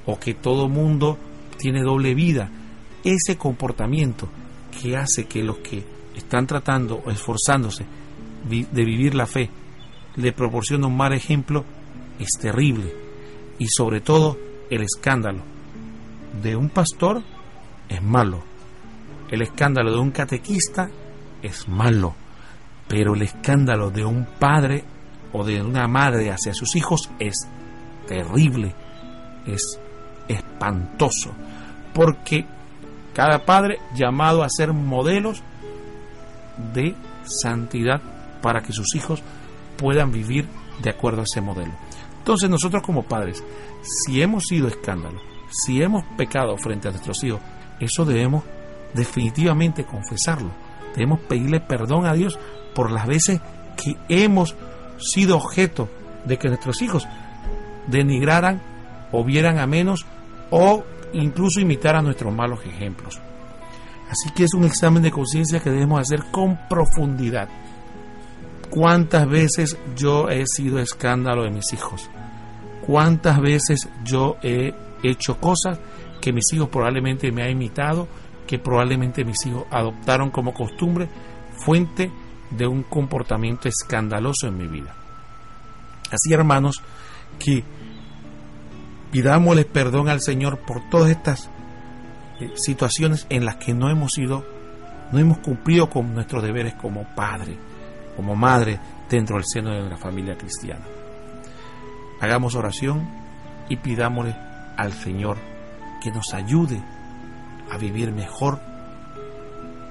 o 0.05 0.19
que 0.19 0.33
todo 0.33 0.67
mundo 0.67 1.17
tiene 1.57 1.81
doble 1.81 2.13
vida. 2.13 2.49
Ese 3.03 3.37
comportamiento 3.37 4.27
que 4.81 4.97
hace 4.97 5.25
que 5.25 5.43
los 5.43 5.57
que 5.57 5.83
están 6.15 6.47
tratando 6.47 7.01
o 7.05 7.11
esforzándose 7.11 7.85
de 8.47 8.85
vivir 8.85 9.15
la 9.15 9.25
fe 9.25 9.49
le 10.15 10.31
proporciona 10.33 10.87
un 10.87 10.97
mal 10.97 11.13
ejemplo 11.13 11.63
es 12.19 12.29
terrible. 12.41 12.93
Y 13.57 13.67
sobre 13.67 14.01
todo 14.01 14.37
el 14.69 14.81
escándalo 14.81 15.41
de 16.41 16.55
un 16.55 16.69
pastor 16.69 17.21
es 17.87 18.01
malo. 18.01 18.43
El 19.29 19.41
escándalo 19.41 19.91
de 19.91 19.99
un 19.99 20.11
catequista 20.11 20.89
es 21.41 21.67
malo, 21.67 22.15
pero 22.87 23.13
el 23.13 23.21
escándalo 23.21 23.91
de 23.91 24.05
un 24.05 24.25
padre 24.39 24.83
o 25.31 25.43
de 25.43 25.61
una 25.61 25.87
madre 25.87 26.31
hacia 26.31 26.53
sus 26.53 26.75
hijos 26.75 27.09
es 27.19 27.47
terrible, 28.07 28.73
es 29.45 29.79
espantoso, 30.27 31.31
porque 31.93 32.45
cada 33.13 33.45
padre 33.45 33.79
llamado 33.95 34.43
a 34.43 34.49
ser 34.49 34.73
modelos 34.73 35.43
de 36.73 36.95
santidad 37.23 38.01
para 38.41 38.61
que 38.61 38.73
sus 38.73 38.95
hijos 38.95 39.21
puedan 39.77 40.11
vivir 40.11 40.47
de 40.81 40.89
acuerdo 40.89 41.21
a 41.21 41.25
ese 41.25 41.41
modelo. 41.41 41.73
Entonces 42.19 42.49
nosotros 42.49 42.83
como 42.83 43.03
padres, 43.03 43.43
si 43.81 44.21
hemos 44.21 44.45
sido 44.45 44.67
escándalo, 44.67 45.19
si 45.49 45.81
hemos 45.81 46.03
pecado 46.17 46.57
frente 46.57 46.87
a 46.87 46.91
nuestros 46.91 47.23
hijos, 47.23 47.41
eso 47.79 48.05
debemos 48.05 48.43
definitivamente 48.93 49.85
confesarlo 49.85 50.51
Debemos 50.99 51.21
pedirle 51.21 51.61
perdón 51.61 52.05
a 52.05 52.13
Dios 52.13 52.37
por 52.75 52.91
las 52.91 53.07
veces 53.07 53.39
que 53.81 53.95
hemos 54.09 54.53
sido 54.97 55.37
objeto 55.37 55.87
de 56.25 56.37
que 56.37 56.49
nuestros 56.49 56.81
hijos 56.81 57.07
denigraran 57.87 58.61
o 59.13 59.23
vieran 59.23 59.59
a 59.59 59.65
menos 59.65 60.05
o 60.49 60.83
incluso 61.13 61.61
imitaran 61.61 62.03
nuestros 62.03 62.35
malos 62.35 62.59
ejemplos. 62.65 63.17
Así 64.11 64.29
que 64.35 64.43
es 64.43 64.53
un 64.53 64.65
examen 64.65 65.01
de 65.01 65.09
conciencia 65.09 65.61
que 65.61 65.69
debemos 65.69 66.01
hacer 66.01 66.25
con 66.31 66.67
profundidad. 66.67 67.47
¿Cuántas 68.69 69.25
veces 69.25 69.77
yo 69.95 70.27
he 70.27 70.45
sido 70.47 70.79
escándalo 70.79 71.43
de 71.43 71.51
mis 71.51 71.71
hijos? 71.71 72.09
¿Cuántas 72.85 73.39
veces 73.39 73.87
yo 74.03 74.35
he 74.43 74.73
hecho 75.01 75.39
cosas 75.39 75.79
que 76.19 76.33
mis 76.33 76.51
hijos 76.51 76.67
probablemente 76.67 77.31
me 77.31 77.43
han 77.43 77.51
imitado 77.51 78.09
que 78.49 78.57
probablemente 78.57 79.23
mis 79.23 79.45
hijos 79.45 79.65
adoptaron 79.69 80.31
como 80.31 80.55
costumbre, 80.55 81.07
fuente 81.63 82.11
de 82.49 82.65
un 82.65 82.81
comportamiento 82.81 83.69
escandaloso 83.69 84.47
en 84.47 84.57
mi 84.57 84.67
vida. 84.67 84.95
Así, 86.11 86.33
hermanos, 86.33 86.81
que 87.37 87.63
pidámosle 89.11 89.65
perdón 89.65 90.09
al 90.09 90.19
Señor 90.19 90.57
por 90.65 90.89
todas 90.89 91.11
estas 91.11 91.47
eh, 92.39 92.49
situaciones 92.55 93.27
en 93.29 93.45
las 93.45 93.57
que 93.57 93.75
no 93.75 93.91
hemos 93.91 94.13
sido, 94.13 94.43
no 95.11 95.19
hemos 95.19 95.37
cumplido 95.37 95.87
con 95.87 96.15
nuestros 96.15 96.41
deberes 96.41 96.73
como 96.73 97.03
padre, 97.15 97.55
como 98.15 98.35
madre 98.35 98.79
dentro 99.07 99.35
del 99.35 99.45
seno 99.45 99.75
de 99.75 99.87
la 99.87 99.97
familia 99.97 100.35
cristiana. 100.35 100.85
Hagamos 102.19 102.55
oración 102.55 103.07
y 103.69 103.75
pidámosle 103.75 104.35
al 104.75 104.91
Señor 104.93 105.37
que 106.01 106.09
nos 106.09 106.33
ayude 106.33 106.81
a 107.69 107.77
vivir 107.77 108.11
mejor 108.11 108.59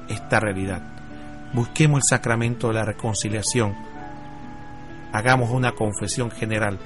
esta 0.08 0.40
realidad. 0.40 0.82
Busquemos 1.52 1.98
el 1.98 2.16
sacramento 2.16 2.68
de 2.68 2.74
la 2.74 2.84
reconciliación. 2.84 3.74
Hagamos 5.12 5.50
una 5.50 5.72
confesión 5.72 6.30
general. 6.30 6.78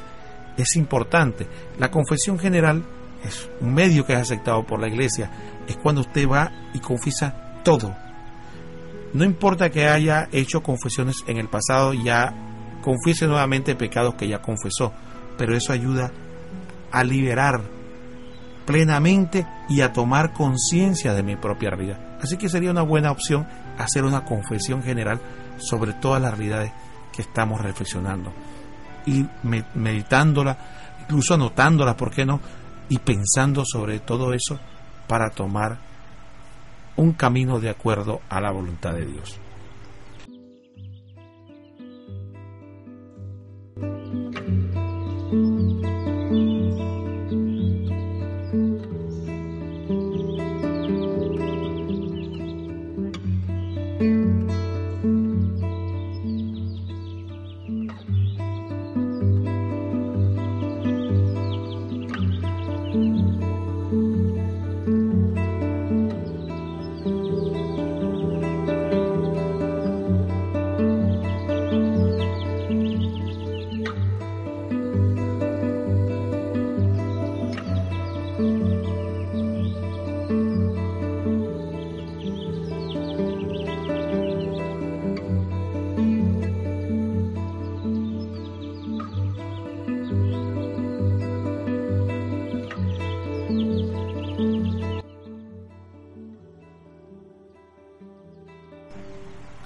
Es 0.57 0.77
importante. 0.77 1.47
La 1.79 1.91
confesión 1.91 2.39
general 2.39 2.85
es 3.25 3.49
un 3.61 3.75
medio 3.75 4.05
que 4.05 4.13
es 4.13 4.21
aceptado 4.21 4.65
por 4.65 4.81
la 4.81 4.89
iglesia. 4.89 5.31
Es 5.67 5.77
cuando 5.77 6.03
usted 6.03 6.29
va 6.29 6.51
y 6.75 6.79
confiesa 6.79 7.35
todo. 7.65 7.95
No 9.15 9.25
importa 9.25 9.71
que 9.71 9.87
haya 9.87 10.29
hecho 10.33 10.63
confesiones 10.63 11.17
en 11.27 11.37
el 11.37 11.49
pasado, 11.49 11.93
ya 11.93 12.33
confiese 12.83 13.27
nuevamente 13.27 13.75
pecados 13.75 14.15
que 14.15 14.29
ya 14.29 14.41
confesó, 14.41 14.93
pero 15.37 15.55
eso 15.55 15.73
ayuda 15.73 16.11
a 16.91 17.05
liberar 17.05 17.63
plenamente 18.65 19.47
y 19.69 19.81
a 19.81 19.93
tomar 19.93 20.33
conciencia 20.33 21.15
de 21.15 21.23
mi 21.23 21.37
propia 21.37 21.71
realidad. 21.71 21.99
Así 22.21 22.37
que 22.37 22.49
sería 22.49 22.71
una 22.71 22.83
buena 22.83 23.11
opción 23.11 23.47
hacer 23.79 24.05
una 24.05 24.25
confesión 24.25 24.83
general 24.83 25.21
sobre 25.59 25.93
todas 25.95 26.21
las 26.21 26.37
realidades 26.37 26.73
que 27.13 27.23
estamos 27.23 27.61
reflexionando 27.61 28.33
y 29.07 29.27
meditándola, 29.75 30.57
incluso 31.03 31.35
anotándola, 31.35 31.97
¿por 31.97 32.11
qué 32.11 32.25
no? 32.25 32.41
Y 32.89 32.99
pensando 32.99 33.65
sobre 33.65 34.01
todo 34.01 34.33
eso 34.33 34.59
para 35.07 35.31
tomar 35.31 35.79
un 36.97 37.13
camino 37.13 37.59
de 37.59 37.71
acuerdo 37.71 38.21
a 38.29 38.41
la 38.41 38.51
voluntad 38.51 38.93
de 38.93 39.07
Dios. 39.07 39.42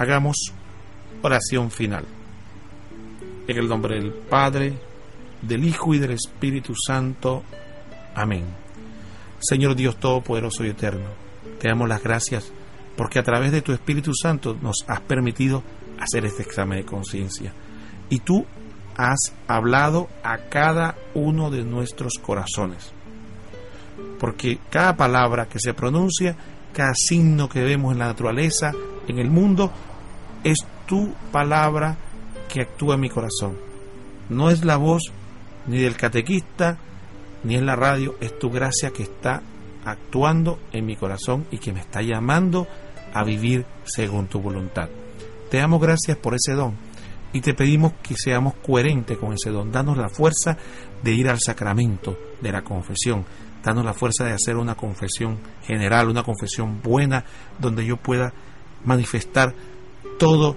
Hagamos 0.07 0.53
oración 1.21 1.69
final. 1.73 2.05
En 3.49 3.57
el 3.59 3.69
nombre 3.69 3.97
del 3.97 4.13
Padre, 4.13 4.75
del 5.43 5.65
Hijo 5.65 5.95
y 5.95 5.99
del 5.99 6.13
Espíritu 6.13 6.77
Santo. 6.77 7.43
Amén. 8.15 8.45
Señor 9.41 9.75
Dios 9.75 9.97
Todopoderoso 9.97 10.65
y 10.65 10.69
Eterno, 10.69 11.09
te 11.59 11.67
damos 11.67 11.89
las 11.89 12.05
gracias 12.05 12.53
porque 12.97 13.19
a 13.19 13.25
través 13.25 13.51
de 13.51 13.63
tu 13.63 13.73
Espíritu 13.73 14.15
Santo 14.15 14.57
nos 14.63 14.85
has 14.87 15.01
permitido 15.01 15.65
hacer 15.99 16.25
este 16.25 16.45
examen 16.45 16.79
de 16.79 16.85
conciencia. 16.85 17.53
Y 18.09 18.21
tú 18.21 18.47
has 18.97 19.33
hablado 19.49 20.09
a 20.23 20.39
cada 20.39 20.95
uno 21.15 21.51
de 21.51 21.65
nuestros 21.65 22.13
corazones. 22.23 22.93
Porque 24.21 24.61
cada 24.71 24.97
palabra 24.97 25.49
que 25.49 25.59
se 25.59 25.75
pronuncia, 25.75 26.37
cada 26.73 26.95
signo 26.95 27.49
que 27.49 27.65
vemos 27.65 27.93
en 27.93 27.99
la 27.99 28.07
naturaleza, 28.07 28.71
en 29.09 29.19
el 29.19 29.31
mundo, 29.31 29.73
es 30.47 30.59
tu 30.87 31.13
palabra 31.33 31.97
que 32.49 32.61
actúa 32.61 32.95
en 32.95 33.01
mi 33.01 33.11
corazón. 33.11 33.59
No 34.29 34.49
es 34.49 34.65
la 34.65 34.77
voz 34.77 35.13
ni 35.67 35.81
del 35.81 35.97
catequista, 35.97 36.79
ni 37.43 37.57
en 37.57 37.67
la 37.67 37.75
radio, 37.75 38.15
es 38.21 38.39
tu 38.39 38.49
gracia 38.49 38.93
que 38.93 39.03
está 39.03 39.43
actuando 39.85 40.61
en 40.73 40.87
mi 40.87 40.95
corazón 40.95 41.47
y 41.51 41.59
que 41.59 41.73
me 41.73 41.81
está 41.81 42.01
llamando 42.01 42.69
a 43.13 43.25
vivir 43.25 43.67
según 43.85 44.29
tu 44.29 44.41
voluntad. 44.41 44.89
Te 45.51 45.59
damos 45.59 45.81
gracias 45.81 46.17
por 46.17 46.35
ese 46.35 46.53
don 46.53 46.75
y 47.33 47.41
te 47.41 47.53
pedimos 47.53 47.95
que 47.95 48.15
seamos 48.15 48.55
coherentes 48.55 49.19
con 49.19 49.33
ese 49.33 49.51
don. 49.51 49.73
Danos 49.73 49.97
la 49.97 50.09
fuerza 50.09 50.57
de 51.03 51.13
ir 51.13 51.29
al 51.29 51.41
sacramento 51.41 52.17
de 52.41 52.53
la 52.53 52.63
confesión. 52.63 53.25
Danos 53.65 53.85
la 53.85 53.95
fuerza 53.95 54.25
de 54.25 54.33
hacer 54.33 54.57
una 54.57 54.77
confesión 54.77 55.41
general, 55.65 56.09
una 56.09 56.23
confesión 56.23 56.81
buena, 56.83 57.25
donde 57.59 57.85
yo 57.85 57.97
pueda 57.97 58.33
manifestar 58.85 59.53
todo 60.19 60.57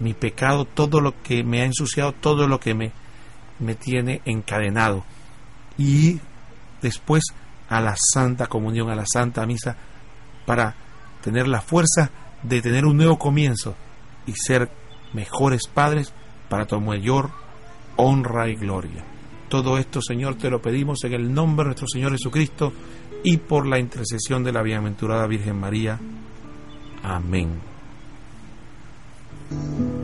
mi 0.00 0.14
pecado, 0.14 0.64
todo 0.64 1.00
lo 1.00 1.22
que 1.22 1.42
me 1.42 1.62
ha 1.62 1.64
ensuciado, 1.64 2.12
todo 2.12 2.46
lo 2.46 2.60
que 2.60 2.74
me, 2.74 2.92
me 3.58 3.74
tiene 3.74 4.20
encadenado. 4.24 5.04
Y 5.78 6.20
después 6.82 7.24
a 7.68 7.80
la 7.80 7.96
Santa 7.96 8.46
Comunión, 8.46 8.90
a 8.90 8.94
la 8.94 9.06
Santa 9.06 9.46
Misa, 9.46 9.76
para 10.44 10.74
tener 11.22 11.48
la 11.48 11.60
fuerza 11.60 12.10
de 12.42 12.62
tener 12.62 12.84
un 12.84 12.96
nuevo 12.96 13.18
comienzo 13.18 13.74
y 14.26 14.32
ser 14.32 14.70
mejores 15.12 15.66
padres 15.66 16.12
para 16.48 16.66
tu 16.66 16.80
mayor 16.80 17.30
honra 17.96 18.48
y 18.48 18.54
gloria. 18.54 19.04
Todo 19.48 19.78
esto, 19.78 20.00
Señor, 20.02 20.36
te 20.36 20.50
lo 20.50 20.60
pedimos 20.60 21.02
en 21.04 21.14
el 21.14 21.32
nombre 21.32 21.64
de 21.64 21.68
nuestro 21.68 21.88
Señor 21.88 22.12
Jesucristo 22.12 22.72
y 23.22 23.38
por 23.38 23.66
la 23.66 23.78
intercesión 23.78 24.44
de 24.44 24.52
la 24.52 24.62
bienaventurada 24.62 25.26
Virgen 25.26 25.58
María. 25.58 25.98
Amén. 27.02 27.75
Thank 29.48 29.78
you. 29.80 29.95